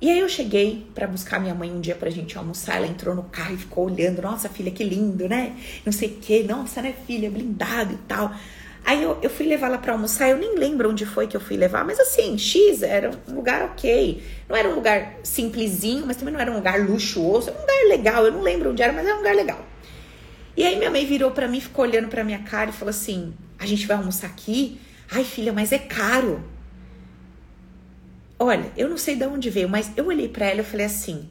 E 0.00 0.08
aí 0.10 0.20
eu 0.20 0.28
cheguei 0.28 0.86
para 0.94 1.08
buscar 1.08 1.40
minha 1.40 1.54
mãe 1.54 1.70
um 1.72 1.80
dia 1.80 1.94
pra 1.96 2.08
gente 2.08 2.38
almoçar, 2.38 2.76
ela 2.76 2.86
entrou 2.86 3.16
no 3.16 3.24
carro 3.24 3.54
e 3.54 3.56
ficou 3.56 3.86
olhando, 3.86 4.22
nossa 4.22 4.48
filha, 4.48 4.70
que 4.70 4.84
lindo, 4.84 5.28
né? 5.28 5.56
Não 5.84 5.92
sei 5.92 6.08
o 6.08 6.14
que, 6.14 6.44
nossa, 6.44 6.80
né, 6.80 6.94
filha, 7.04 7.28
blindado 7.30 7.94
e 7.94 7.98
tal. 8.06 8.32
Aí 8.88 9.02
eu, 9.02 9.18
eu 9.20 9.28
fui 9.28 9.44
levar 9.44 9.66
ela 9.66 9.76
para 9.76 9.92
almoçar, 9.92 10.30
eu 10.30 10.38
nem 10.38 10.54
lembro 10.54 10.88
onde 10.88 11.04
foi 11.04 11.26
que 11.26 11.36
eu 11.36 11.40
fui 11.42 11.58
levar, 11.58 11.84
mas 11.84 12.00
assim, 12.00 12.38
X 12.38 12.82
era 12.82 13.10
um 13.28 13.34
lugar 13.34 13.62
ok. 13.66 14.22
Não 14.48 14.56
era 14.56 14.66
um 14.66 14.76
lugar 14.76 15.18
simplesinho, 15.22 16.06
mas 16.06 16.16
também 16.16 16.32
não 16.32 16.40
era 16.40 16.50
um 16.50 16.54
lugar 16.54 16.80
luxuoso, 16.80 17.50
era 17.50 17.58
um 17.58 17.60
lugar 17.60 17.84
legal, 17.86 18.24
eu 18.24 18.32
não 18.32 18.40
lembro 18.40 18.70
onde 18.70 18.82
era, 18.82 18.90
mas 18.90 19.04
era 19.04 19.14
um 19.14 19.18
lugar 19.18 19.36
legal. 19.36 19.62
E 20.56 20.64
aí 20.64 20.78
minha 20.78 20.90
mãe 20.90 21.04
virou 21.04 21.32
para 21.32 21.46
mim, 21.46 21.60
ficou 21.60 21.84
olhando 21.84 22.08
para 22.08 22.24
minha 22.24 22.38
cara 22.38 22.70
e 22.70 22.72
falou 22.72 22.88
assim: 22.88 23.34
"A 23.58 23.66
gente 23.66 23.86
vai 23.86 23.98
almoçar 23.98 24.28
aqui? 24.28 24.80
Ai, 25.10 25.22
filha, 25.22 25.52
mas 25.52 25.70
é 25.70 25.78
caro". 25.78 26.42
Olha, 28.38 28.72
eu 28.74 28.88
não 28.88 28.96
sei 28.96 29.16
de 29.16 29.26
onde 29.26 29.50
veio, 29.50 29.68
mas 29.68 29.92
eu 29.98 30.06
olhei 30.06 30.30
para 30.30 30.46
ela 30.46 30.62
e 30.62 30.64
falei 30.64 30.86
assim: 30.86 31.28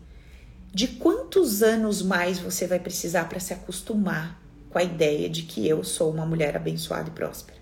"De 0.71 0.87
quantos 0.89 1.63
anos 1.63 2.03
mais 2.03 2.37
você 2.37 2.67
vai 2.67 2.77
precisar 2.77 3.27
para 3.27 3.39
se 3.39 3.51
acostumar 3.51 4.46
com 4.77 4.81
a 4.81 4.83
ideia 4.83 5.27
de 5.27 5.41
que 5.41 5.67
eu 5.67 5.83
sou 5.83 6.11
uma 6.11 6.23
mulher 6.23 6.55
abençoada 6.55 7.09
e 7.09 7.11
próspera?" 7.11 7.57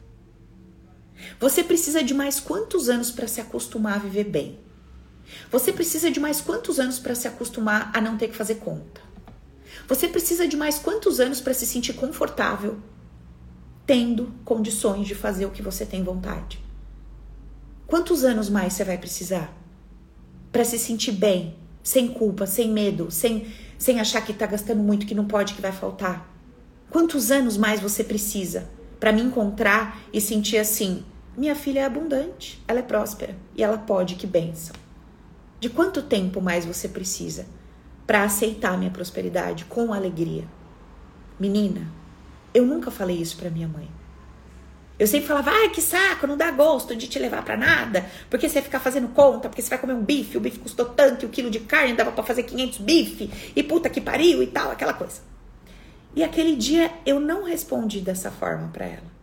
Você 1.39 1.63
precisa 1.63 2.03
de 2.03 2.13
mais 2.13 2.41
quantos 2.41 2.89
anos 2.89 3.09
para 3.09 3.25
se 3.25 3.39
acostumar 3.39 3.95
a 3.95 3.99
viver 3.99 4.25
bem? 4.25 4.59
Você 5.49 5.71
precisa 5.71 6.11
de 6.11 6.19
mais 6.19 6.41
quantos 6.41 6.77
anos 6.77 6.99
para 6.99 7.15
se 7.15 7.25
acostumar 7.25 7.89
a 7.95 8.01
não 8.01 8.17
ter 8.17 8.27
que 8.27 8.35
fazer 8.35 8.55
conta? 8.55 8.99
Você 9.87 10.09
precisa 10.09 10.45
de 10.45 10.57
mais 10.57 10.77
quantos 10.77 11.21
anos 11.21 11.39
para 11.39 11.53
se 11.53 11.65
sentir 11.65 11.93
confortável, 11.93 12.79
tendo 13.85 14.33
condições 14.43 15.07
de 15.07 15.15
fazer 15.15 15.45
o 15.45 15.51
que 15.51 15.61
você 15.61 15.85
tem 15.85 16.03
vontade? 16.03 16.59
Quantos 17.87 18.25
anos 18.25 18.49
mais 18.49 18.73
você 18.73 18.83
vai 18.83 18.97
precisar 18.97 19.55
para 20.51 20.65
se 20.65 20.77
sentir 20.77 21.13
bem, 21.13 21.55
sem 21.81 22.09
culpa, 22.09 22.45
sem 22.45 22.71
medo, 22.71 23.09
sem, 23.09 23.47
sem 23.77 24.01
achar 24.01 24.21
que 24.21 24.33
está 24.33 24.45
gastando 24.45 24.83
muito, 24.83 25.05
que 25.05 25.15
não 25.15 25.25
pode, 25.25 25.53
que 25.53 25.61
vai 25.61 25.71
faltar? 25.71 26.34
Quantos 26.89 27.31
anos 27.31 27.57
mais 27.57 27.79
você 27.79 28.03
precisa 28.03 28.69
para 28.99 29.11
me 29.11 29.21
encontrar 29.21 30.01
e 30.13 30.21
sentir 30.21 30.57
assim? 30.57 31.03
Minha 31.37 31.55
filha 31.55 31.81
é 31.81 31.83
abundante, 31.83 32.63
ela 32.67 32.79
é 32.79 32.83
próspera 32.83 33.35
e 33.55 33.63
ela 33.63 33.77
pode, 33.77 34.15
que 34.15 34.25
benção. 34.25 34.75
De 35.59 35.69
quanto 35.69 36.01
tempo 36.01 36.41
mais 36.41 36.65
você 36.65 36.87
precisa 36.87 37.45
para 38.07 38.23
aceitar 38.23 38.77
minha 38.77 38.91
prosperidade 38.91 39.65
com 39.65 39.91
alegria. 39.91 40.45
Menina, 41.39 41.91
eu 42.53 42.65
nunca 42.65 42.89
falei 42.89 43.17
isso 43.17 43.35
para 43.35 43.49
minha 43.49 43.67
mãe. 43.67 43.89
Eu 44.97 45.07
sempre 45.07 45.27
falava, 45.27 45.51
ai, 45.51 45.69
que 45.69 45.81
saco, 45.81 46.25
não 46.25 46.37
dá 46.37 46.49
gosto 46.51 46.95
de 46.95 47.09
te 47.09 47.19
levar 47.19 47.43
para 47.43 47.57
nada, 47.57 48.09
porque 48.29 48.47
você 48.47 48.61
ficar 48.61 48.79
fazendo 48.79 49.09
conta, 49.09 49.49
porque 49.49 49.61
você 49.61 49.69
vai 49.69 49.77
comer 49.77 49.93
um 49.93 50.01
bife, 50.01 50.37
o 50.37 50.39
bife 50.39 50.59
custou 50.59 50.85
tanto, 50.85 51.23
e 51.23 51.25
o 51.25 51.29
quilo 51.29 51.49
de 51.49 51.59
carne 51.59 51.93
dava 51.93 52.13
para 52.13 52.23
fazer 52.23 52.43
500 52.43 52.77
bife, 52.77 53.29
e 53.53 53.61
puta 53.61 53.89
que 53.89 53.99
pariu 53.99 54.41
e 54.41 54.47
tal, 54.47 54.71
aquela 54.71 54.93
coisa. 54.93 55.19
E 56.15 56.23
aquele 56.23 56.55
dia 56.55 56.91
eu 57.05 57.19
não 57.19 57.43
respondi 57.43 57.99
dessa 57.99 58.31
forma 58.31 58.69
para 58.69 58.85
ela. 58.85 59.15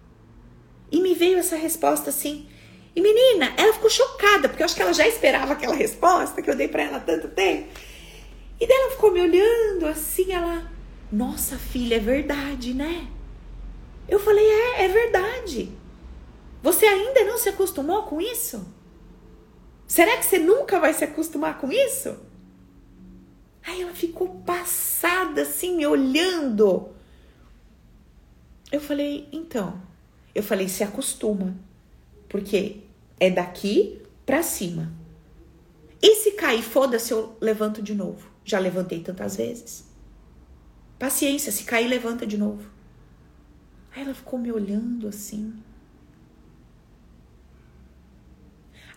E 0.90 1.00
me 1.00 1.14
veio 1.14 1.38
essa 1.38 1.56
resposta 1.56 2.10
assim. 2.10 2.46
E 2.94 3.00
menina, 3.00 3.54
ela 3.56 3.72
ficou 3.72 3.88
chocada, 3.88 4.48
porque 4.48 4.62
eu 4.62 4.66
acho 4.66 4.76
que 4.76 4.82
ela 4.82 4.92
já 4.92 5.08
esperava 5.08 5.54
aquela 5.54 5.74
resposta 5.74 6.42
que 6.42 6.50
eu 6.50 6.56
dei 6.56 6.68
para 6.68 6.82
ela 6.82 6.98
há 6.98 7.00
tanto 7.00 7.28
tempo. 7.28 7.68
E 8.60 8.66
daí 8.66 8.76
ela 8.76 8.90
ficou 8.90 9.10
me 9.10 9.20
olhando 9.22 9.86
assim, 9.86 10.32
ela, 10.32 10.70
nossa 11.10 11.56
filha, 11.56 11.96
é 11.96 11.98
verdade, 11.98 12.74
né? 12.74 13.08
Eu 14.06 14.20
falei, 14.20 14.44
é, 14.44 14.84
é 14.84 14.88
verdade. 14.88 15.72
Você 16.62 16.84
ainda 16.84 17.24
não 17.24 17.38
se 17.38 17.48
acostumou 17.48 18.02
com 18.02 18.20
isso? 18.20 18.66
Será 19.86 20.16
que 20.18 20.26
você 20.26 20.38
nunca 20.38 20.78
vai 20.78 20.92
se 20.92 21.04
acostumar 21.04 21.58
com 21.58 21.72
isso? 21.72 22.16
Aí 23.72 23.80
ela 23.80 23.94
ficou 23.94 24.28
passada 24.44 25.40
assim, 25.40 25.76
me 25.76 25.86
olhando. 25.86 26.90
Eu 28.70 28.82
falei, 28.82 29.26
então. 29.32 29.80
Eu 30.34 30.42
falei, 30.42 30.68
se 30.68 30.84
acostuma. 30.84 31.56
Porque 32.28 32.80
é 33.18 33.30
daqui 33.30 34.02
para 34.26 34.42
cima. 34.42 34.92
E 36.02 36.16
se 36.16 36.32
cair, 36.32 36.62
foda-se, 36.62 37.12
eu 37.12 37.34
levanto 37.40 37.80
de 37.80 37.94
novo. 37.94 38.30
Já 38.44 38.58
levantei 38.58 39.00
tantas 39.00 39.36
vezes. 39.36 39.86
Paciência, 40.98 41.50
se 41.50 41.64
cair, 41.64 41.88
levanta 41.88 42.26
de 42.26 42.36
novo. 42.36 42.70
Aí 43.96 44.02
ela 44.02 44.12
ficou 44.12 44.38
me 44.38 44.52
olhando 44.52 45.08
assim. 45.08 45.54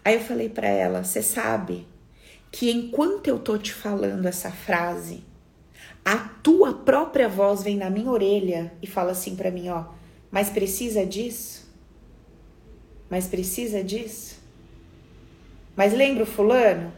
Aí 0.03 0.15
eu 0.15 0.21
falei 0.21 0.49
para 0.49 0.67
ela: 0.67 1.03
"Você 1.03 1.21
sabe 1.23 1.87
que 2.55 2.71
enquanto 2.71 3.27
eu 3.27 3.37
tô 3.37 3.57
te 3.57 3.73
falando 3.73 4.25
essa 4.25 4.49
frase, 4.49 5.25
a 6.05 6.15
tua 6.17 6.73
própria 6.73 7.27
voz 7.27 7.61
vem 7.61 7.75
na 7.75 7.89
minha 7.89 8.09
orelha 8.09 8.71
e 8.81 8.87
fala 8.87 9.11
assim 9.11 9.35
para 9.35 9.51
mim, 9.51 9.67
ó: 9.67 9.87
"Mas 10.31 10.49
precisa 10.49 11.05
disso? 11.05 11.69
Mas 13.09 13.27
precisa 13.27 13.83
disso? 13.83 14.39
Mas 15.75 15.91
lembra 15.91 16.23
o 16.23 16.25
fulano? 16.25 16.93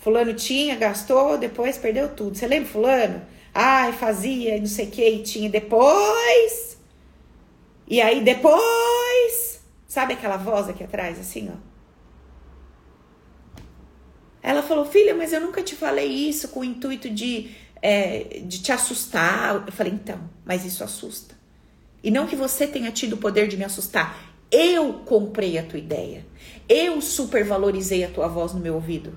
Fulano 0.00 0.34
tinha, 0.34 0.74
gastou, 0.74 1.38
depois 1.38 1.78
perdeu 1.78 2.08
tudo. 2.08 2.36
Você 2.36 2.48
lembra 2.48 2.68
fulano? 2.68 3.22
Ai, 3.54 3.92
fazia, 3.92 4.58
não 4.58 4.66
sei 4.66 4.88
o 4.88 4.90
que, 4.90 5.08
e 5.08 5.22
tinha 5.22 5.48
depois. 5.48 6.76
E 7.86 8.00
aí 8.00 8.24
depois, 8.24 9.62
sabe 9.86 10.14
aquela 10.14 10.36
voz 10.36 10.68
aqui 10.68 10.82
atrás 10.82 11.16
assim, 11.20 11.48
ó? 11.48 11.69
Ela 14.42 14.62
falou, 14.62 14.86
filha, 14.86 15.14
mas 15.14 15.32
eu 15.32 15.40
nunca 15.40 15.62
te 15.62 15.76
falei 15.76 16.08
isso 16.08 16.48
com 16.48 16.60
o 16.60 16.64
intuito 16.64 17.10
de, 17.10 17.50
é, 17.82 18.40
de 18.44 18.62
te 18.62 18.72
assustar. 18.72 19.64
Eu 19.66 19.72
falei, 19.72 19.92
então, 19.92 20.20
mas 20.44 20.64
isso 20.64 20.82
assusta. 20.82 21.34
E 22.02 22.10
não 22.10 22.26
que 22.26 22.36
você 22.36 22.66
tenha 22.66 22.90
tido 22.90 23.14
o 23.14 23.18
poder 23.18 23.48
de 23.48 23.56
me 23.56 23.64
assustar. 23.64 24.18
Eu 24.50 24.94
comprei 25.04 25.58
a 25.58 25.62
tua 25.62 25.78
ideia. 25.78 26.26
Eu 26.68 27.00
supervalorizei 27.00 28.02
a 28.02 28.08
tua 28.08 28.26
voz 28.26 28.52
no 28.52 28.60
meu 28.60 28.74
ouvido. 28.74 29.16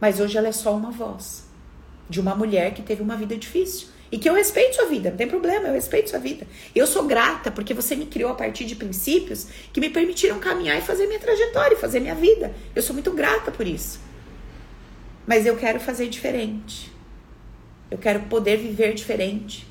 Mas 0.00 0.20
hoje 0.20 0.38
ela 0.38 0.48
é 0.48 0.52
só 0.52 0.74
uma 0.74 0.90
voz 0.90 1.44
de 2.08 2.20
uma 2.20 2.34
mulher 2.34 2.72
que 2.74 2.82
teve 2.82 3.02
uma 3.02 3.16
vida 3.16 3.36
difícil. 3.36 3.88
E 4.12 4.18
que 4.18 4.28
eu 4.28 4.34
respeito 4.34 4.76
sua 4.76 4.86
vida, 4.86 5.10
não 5.10 5.16
tem 5.16 5.26
problema, 5.26 5.66
eu 5.66 5.74
respeito 5.74 6.10
sua 6.10 6.20
vida. 6.20 6.46
Eu 6.72 6.86
sou 6.86 7.02
grata 7.04 7.50
porque 7.50 7.74
você 7.74 7.96
me 7.96 8.06
criou 8.06 8.30
a 8.30 8.34
partir 8.34 8.64
de 8.64 8.76
princípios 8.76 9.48
que 9.72 9.80
me 9.80 9.90
permitiram 9.90 10.38
caminhar 10.38 10.78
e 10.78 10.82
fazer 10.82 11.06
minha 11.08 11.18
trajetória, 11.18 11.74
e 11.74 11.78
fazer 11.78 11.98
minha 11.98 12.14
vida. 12.14 12.54
Eu 12.76 12.82
sou 12.82 12.94
muito 12.94 13.10
grata 13.10 13.50
por 13.50 13.66
isso. 13.66 13.98
Mas 15.26 15.46
eu 15.46 15.56
quero 15.56 15.80
fazer 15.80 16.08
diferente. 16.08 16.92
Eu 17.90 17.98
quero 17.98 18.22
poder 18.22 18.56
viver 18.56 18.94
diferente. 18.94 19.66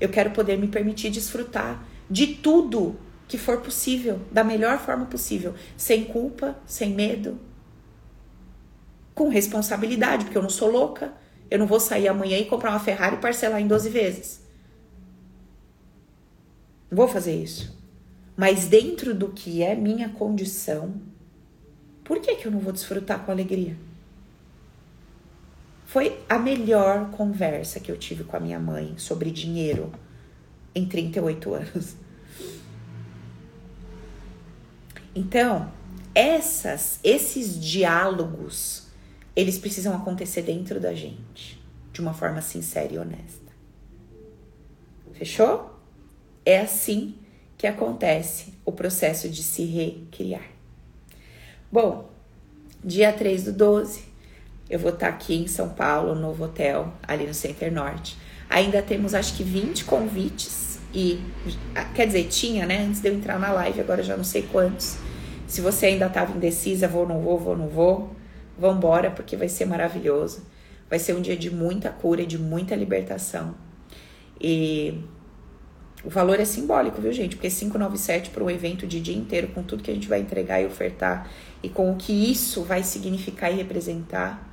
Eu 0.00 0.08
quero 0.08 0.30
poder 0.30 0.56
me 0.58 0.68
permitir 0.68 1.10
desfrutar 1.10 1.84
de 2.10 2.26
tudo 2.26 2.98
que 3.26 3.36
for 3.36 3.60
possível, 3.60 4.20
da 4.32 4.42
melhor 4.42 4.78
forma 4.78 5.04
possível, 5.04 5.54
sem 5.76 6.04
culpa, 6.04 6.56
sem 6.64 6.94
medo, 6.94 7.38
com 9.14 9.28
responsabilidade, 9.28 10.24
porque 10.24 10.38
eu 10.38 10.42
não 10.42 10.48
sou 10.48 10.70
louca. 10.70 11.12
Eu 11.50 11.58
não 11.58 11.66
vou 11.66 11.80
sair 11.80 12.08
amanhã 12.08 12.38
e 12.38 12.44
comprar 12.44 12.70
uma 12.70 12.78
Ferrari 12.78 13.16
e 13.16 13.20
parcelar 13.20 13.60
em 13.60 13.66
12 13.66 13.88
vezes. 13.88 14.40
Não 16.90 16.96
vou 16.96 17.08
fazer 17.08 17.34
isso. 17.34 17.76
Mas 18.36 18.66
dentro 18.66 19.14
do 19.14 19.30
que 19.30 19.62
é 19.62 19.74
minha 19.74 20.10
condição, 20.10 20.94
por 22.04 22.20
que, 22.20 22.36
que 22.36 22.46
eu 22.46 22.52
não 22.52 22.60
vou 22.60 22.72
desfrutar 22.72 23.24
com 23.24 23.32
alegria? 23.32 23.76
Foi 25.88 26.20
a 26.28 26.38
melhor 26.38 27.10
conversa 27.12 27.80
que 27.80 27.90
eu 27.90 27.96
tive 27.96 28.22
com 28.22 28.36
a 28.36 28.40
minha 28.40 28.58
mãe 28.58 28.98
sobre 28.98 29.30
dinheiro 29.30 29.90
em 30.74 30.86
38 30.86 31.54
anos. 31.54 31.96
Então, 35.14 35.72
essas, 36.14 37.00
esses 37.02 37.58
diálogos, 37.58 38.88
eles 39.34 39.58
precisam 39.58 39.96
acontecer 39.96 40.42
dentro 40.42 40.78
da 40.78 40.92
gente, 40.92 41.58
de 41.90 42.02
uma 42.02 42.12
forma 42.12 42.42
sincera 42.42 42.92
e 42.92 42.98
honesta. 42.98 43.50
Fechou? 45.14 45.74
É 46.44 46.60
assim 46.60 47.14
que 47.56 47.66
acontece 47.66 48.52
o 48.62 48.72
processo 48.72 49.26
de 49.30 49.42
se 49.42 49.64
recriar. 49.64 50.50
Bom, 51.72 52.10
dia 52.84 53.10
3 53.10 53.44
do 53.44 53.52
12, 53.54 54.07
eu 54.68 54.78
vou 54.78 54.90
estar 54.92 55.08
aqui 55.08 55.34
em 55.34 55.46
São 55.46 55.70
Paulo, 55.70 56.14
no 56.14 56.20
novo 56.20 56.44
hotel, 56.44 56.92
ali 57.06 57.26
no 57.26 57.34
Center 57.34 57.72
Norte. 57.72 58.16
Ainda 58.50 58.82
temos 58.82 59.14
acho 59.14 59.34
que 59.36 59.42
20 59.42 59.84
convites 59.84 60.78
e 60.92 61.20
quer 61.94 62.06
dizer, 62.06 62.24
tinha, 62.28 62.64
né, 62.66 62.84
antes 62.86 63.00
de 63.00 63.08
eu 63.08 63.14
entrar 63.14 63.38
na 63.38 63.52
live, 63.52 63.80
agora 63.80 64.02
já 64.02 64.16
não 64.16 64.24
sei 64.24 64.42
quantos. 64.42 64.96
Se 65.46 65.60
você 65.60 65.86
ainda 65.86 66.06
estava 66.06 66.34
indecisa, 66.36 66.88
vou 66.88 67.06
não 67.06 67.20
vou, 67.20 67.38
vou 67.38 67.56
não 67.56 67.68
vou, 67.68 68.16
vambora 68.58 69.10
porque 69.10 69.36
vai 69.36 69.48
ser 69.48 69.66
maravilhoso. 69.66 70.42
Vai 70.88 70.98
ser 70.98 71.14
um 71.14 71.20
dia 71.20 71.36
de 71.36 71.50
muita 71.50 71.90
cura 71.90 72.22
e 72.22 72.26
de 72.26 72.38
muita 72.38 72.74
libertação. 72.74 73.54
E 74.40 75.02
o 76.02 76.08
valor 76.08 76.40
é 76.40 76.44
simbólico, 76.44 77.00
viu, 77.00 77.12
gente? 77.12 77.36
Porque 77.36 77.50
597 77.50 78.30
para 78.30 78.42
um 78.42 78.48
evento 78.48 78.86
de 78.86 79.00
dia 79.00 79.16
inteiro, 79.16 79.48
com 79.48 79.62
tudo 79.62 79.82
que 79.82 79.90
a 79.90 79.94
gente 79.94 80.08
vai 80.08 80.20
entregar 80.20 80.60
e 80.62 80.66
ofertar, 80.66 81.28
e 81.62 81.68
com 81.68 81.92
o 81.92 81.96
que 81.96 82.12
isso 82.12 82.62
vai 82.62 82.82
significar 82.82 83.52
e 83.52 83.56
representar, 83.56 84.47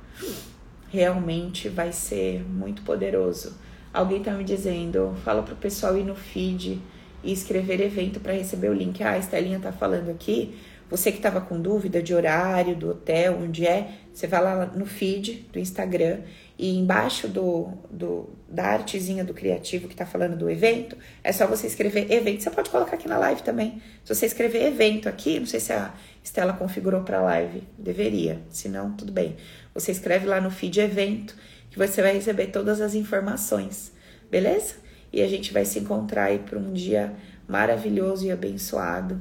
realmente 0.88 1.68
vai 1.68 1.92
ser 1.92 2.42
muito 2.48 2.82
poderoso. 2.82 3.54
Alguém 3.92 4.22
tá 4.22 4.32
me 4.32 4.44
dizendo, 4.44 5.16
fala 5.24 5.42
pro 5.42 5.56
pessoal 5.56 5.96
ir 5.96 6.04
no 6.04 6.14
feed 6.14 6.80
e 7.22 7.32
escrever 7.32 7.80
evento 7.80 8.20
para 8.20 8.32
receber 8.32 8.68
o 8.68 8.74
link. 8.74 9.02
Ah, 9.02 9.12
a 9.12 9.18
Estelinha 9.18 9.58
tá 9.58 9.72
falando 9.72 10.10
aqui. 10.10 10.56
Você 10.88 11.10
que 11.10 11.18
estava 11.18 11.40
com 11.40 11.60
dúvida 11.60 12.02
de 12.02 12.14
horário, 12.14 12.76
do 12.76 12.90
hotel, 12.90 13.40
onde 13.42 13.66
é, 13.66 13.90
você 14.16 14.26
vai 14.26 14.42
lá 14.42 14.64
no 14.64 14.86
feed 14.86 15.46
do 15.52 15.58
Instagram 15.58 16.20
e 16.58 16.74
embaixo 16.74 17.28
do, 17.28 17.68
do 17.90 18.30
da 18.48 18.64
artezinha 18.64 19.22
do 19.22 19.34
criativo 19.34 19.88
que 19.88 19.92
está 19.92 20.06
falando 20.06 20.38
do 20.38 20.48
evento, 20.48 20.96
é 21.22 21.30
só 21.32 21.46
você 21.46 21.66
escrever 21.66 22.10
evento. 22.10 22.42
Você 22.42 22.48
pode 22.48 22.70
colocar 22.70 22.96
aqui 22.96 23.06
na 23.06 23.18
live 23.18 23.42
também. 23.42 23.82
Se 24.02 24.14
você 24.14 24.24
escrever 24.24 24.62
evento 24.68 25.06
aqui, 25.06 25.38
não 25.38 25.44
sei 25.44 25.60
se 25.60 25.70
a 25.70 25.92
Estela 26.24 26.54
configurou 26.54 27.02
para 27.02 27.20
live, 27.20 27.62
deveria. 27.76 28.40
Se 28.48 28.70
não, 28.70 28.90
tudo 28.92 29.12
bem. 29.12 29.36
Você 29.74 29.92
escreve 29.92 30.24
lá 30.24 30.40
no 30.40 30.50
feed 30.50 30.80
evento 30.80 31.36
que 31.70 31.76
você 31.76 32.00
vai 32.00 32.14
receber 32.14 32.46
todas 32.46 32.80
as 32.80 32.94
informações, 32.94 33.92
beleza? 34.30 34.76
E 35.12 35.20
a 35.20 35.28
gente 35.28 35.52
vai 35.52 35.66
se 35.66 35.78
encontrar 35.78 36.24
aí 36.24 36.38
para 36.38 36.58
um 36.58 36.72
dia 36.72 37.14
maravilhoso 37.46 38.24
e 38.24 38.32
abençoado, 38.32 39.20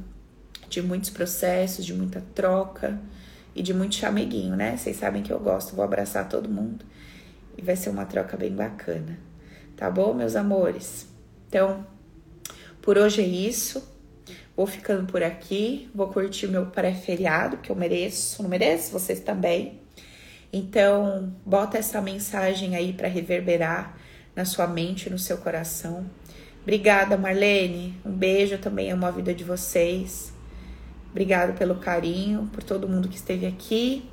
de 0.69 0.81
muitos 0.81 1.10
processos, 1.10 1.86
de 1.86 1.93
muita 1.93 2.23
troca 2.34 2.97
e 3.56 3.63
de 3.63 3.74
muito 3.74 3.96
chameguinho, 3.96 4.56
né? 4.56 4.76
Vocês 4.76 4.98
sabem 4.98 5.24
que 5.24 5.32
eu 5.32 5.39
gosto, 5.39 5.76
vou 5.76 5.86
abraçar 5.86 6.28
todo 6.28 6.50
mundo 6.50 6.86
e 7.58 7.62
vai 7.62 7.76
ser 7.76 7.89
uma 7.89 8.06
troca 8.06 8.36
bem 8.36 8.54
bacana, 8.54 9.18
tá 9.78 9.89
bom, 9.89 10.13
meus 10.13 10.36
amores? 10.36 11.08
Então, 11.48 11.88
por 12.82 12.98
hoje 12.98 13.22
é 13.22 13.26
isso. 13.26 13.96
Vou 14.56 14.65
ficando 14.65 15.06
por 15.12 15.22
aqui, 15.22 15.89
vou 15.94 16.08
curtir 16.08 16.48
meu 16.48 16.68
pré-feriado, 16.68 17.58
que 17.58 17.70
eu 17.70 17.76
mereço, 17.76 18.41
não 18.41 18.50
mereço? 18.50 18.91
Vocês 18.91 19.20
também. 19.20 19.82
Então, 20.52 21.34
bota 21.46 21.78
essa 21.78 22.02
mensagem 22.02 22.76
aí 22.76 22.94
para 22.94 23.10
reverberar 23.10 23.98
na 24.34 24.46
sua 24.46 24.68
mente, 24.68 25.10
no 25.10 25.20
seu 25.20 25.38
coração. 25.38 26.10
Obrigada, 26.62 27.18
Marlene. 27.18 28.00
Um 28.06 28.12
beijo, 28.12 28.58
também 28.58 28.91
amo 28.91 29.06
a 29.06 29.12
vida 29.12 29.34
de 29.34 29.44
vocês. 29.44 30.35
Obrigado 31.15 31.58
pelo 31.58 31.75
carinho, 31.75 32.49
por 32.51 32.62
todo 32.62 32.89
mundo 32.89 33.08
que 33.08 33.15
esteve 33.15 33.45
aqui. 33.45 34.04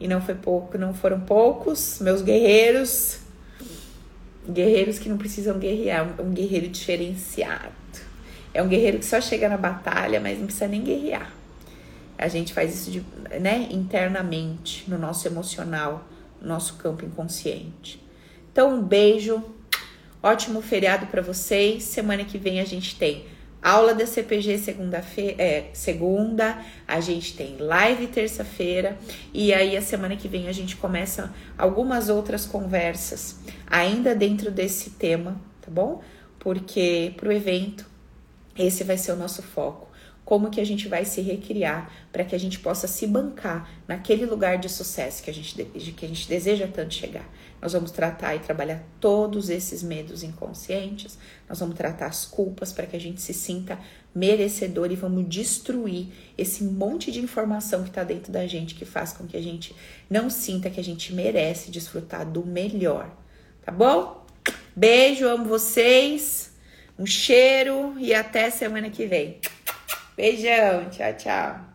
E 0.00 0.08
não 0.08 0.20
foi 0.20 0.34
pouco, 0.34 0.76
não 0.76 0.92
foram 0.92 1.20
poucos, 1.20 2.00
meus 2.00 2.22
guerreiros. 2.22 3.20
Guerreiros 4.44 4.98
que 4.98 5.08
não 5.08 5.16
precisam 5.16 5.60
guerrear, 5.60 6.20
um 6.20 6.32
guerreiro 6.32 6.66
diferenciado. 6.66 7.70
É 8.52 8.60
um 8.60 8.66
guerreiro 8.66 8.98
que 8.98 9.04
só 9.04 9.20
chega 9.20 9.48
na 9.48 9.56
batalha, 9.56 10.18
mas 10.18 10.36
não 10.36 10.46
precisa 10.46 10.66
nem 10.66 10.82
guerrear. 10.82 11.32
A 12.18 12.26
gente 12.26 12.52
faz 12.52 12.74
isso 12.74 12.90
de, 12.90 13.04
né, 13.40 13.68
internamente, 13.70 14.90
no 14.90 14.98
nosso 14.98 15.28
emocional, 15.28 16.04
no 16.42 16.48
nosso 16.48 16.74
campo 16.78 17.04
inconsciente. 17.04 18.04
Então, 18.50 18.74
um 18.74 18.82
beijo, 18.82 19.40
ótimo 20.20 20.60
feriado 20.60 21.06
para 21.06 21.22
vocês. 21.22 21.84
Semana 21.84 22.24
que 22.24 22.38
vem 22.38 22.58
a 22.58 22.64
gente 22.64 22.96
tem 22.96 23.24
aula 23.64 23.94
da 23.94 24.06
CPG 24.06 24.58
segunda-feira, 24.58 25.42
é, 25.42 25.70
segunda, 25.72 26.62
a 26.86 27.00
gente 27.00 27.34
tem 27.34 27.56
live 27.56 28.08
terça-feira 28.08 28.98
e 29.32 29.54
aí 29.54 29.74
a 29.74 29.80
semana 29.80 30.16
que 30.16 30.28
vem 30.28 30.48
a 30.48 30.52
gente 30.52 30.76
começa 30.76 31.32
algumas 31.56 32.10
outras 32.10 32.44
conversas 32.44 33.40
ainda 33.66 34.14
dentro 34.14 34.50
desse 34.50 34.90
tema, 34.90 35.40
tá 35.62 35.70
bom? 35.70 36.02
Porque 36.38 37.14
pro 37.16 37.32
evento 37.32 37.86
esse 38.54 38.84
vai 38.84 38.98
ser 38.98 39.12
o 39.12 39.16
nosso 39.16 39.42
foco 39.42 39.88
como 40.24 40.50
que 40.50 40.60
a 40.60 40.64
gente 40.64 40.88
vai 40.88 41.04
se 41.04 41.20
recriar 41.20 41.92
para 42.10 42.24
que 42.24 42.34
a 42.34 42.38
gente 42.38 42.58
possa 42.58 42.88
se 42.88 43.06
bancar 43.06 43.70
naquele 43.86 44.24
lugar 44.24 44.58
de 44.58 44.68
sucesso 44.68 45.22
que 45.22 45.30
a 45.30 45.34
gente, 45.34 45.54
que 45.64 46.04
a 46.04 46.08
gente 46.08 46.26
deseja 46.26 46.66
tanto 46.66 46.94
chegar. 46.94 47.28
Nós 47.60 47.72
vamos 47.72 47.90
tratar 47.90 48.34
e 48.34 48.38
trabalhar 48.38 48.82
todos 49.00 49.50
esses 49.50 49.82
medos 49.82 50.22
inconscientes, 50.22 51.18
nós 51.48 51.60
vamos 51.60 51.76
tratar 51.76 52.06
as 52.06 52.24
culpas 52.24 52.72
para 52.72 52.86
que 52.86 52.96
a 52.96 53.00
gente 53.00 53.20
se 53.20 53.34
sinta 53.34 53.78
merecedor 54.14 54.90
e 54.90 54.96
vamos 54.96 55.28
destruir 55.28 56.08
esse 56.38 56.64
monte 56.64 57.10
de 57.10 57.20
informação 57.20 57.82
que 57.82 57.88
está 57.88 58.04
dentro 58.04 58.32
da 58.32 58.46
gente 58.46 58.74
que 58.74 58.84
faz 58.84 59.12
com 59.12 59.26
que 59.26 59.36
a 59.36 59.42
gente 59.42 59.74
não 60.08 60.30
sinta 60.30 60.70
que 60.70 60.80
a 60.80 60.84
gente 60.84 61.12
merece 61.12 61.70
desfrutar 61.70 62.24
do 62.24 62.46
melhor. 62.46 63.10
Tá 63.64 63.72
bom? 63.72 64.24
Beijo, 64.76 65.26
amo 65.26 65.46
vocês. 65.46 66.52
Um 66.98 67.06
cheiro 67.06 67.94
e 67.98 68.14
até 68.14 68.50
semana 68.50 68.88
que 68.88 69.04
vem. 69.06 69.40
Beijão, 70.16 70.88
tchau, 70.90 71.12
tchau. 71.14 71.73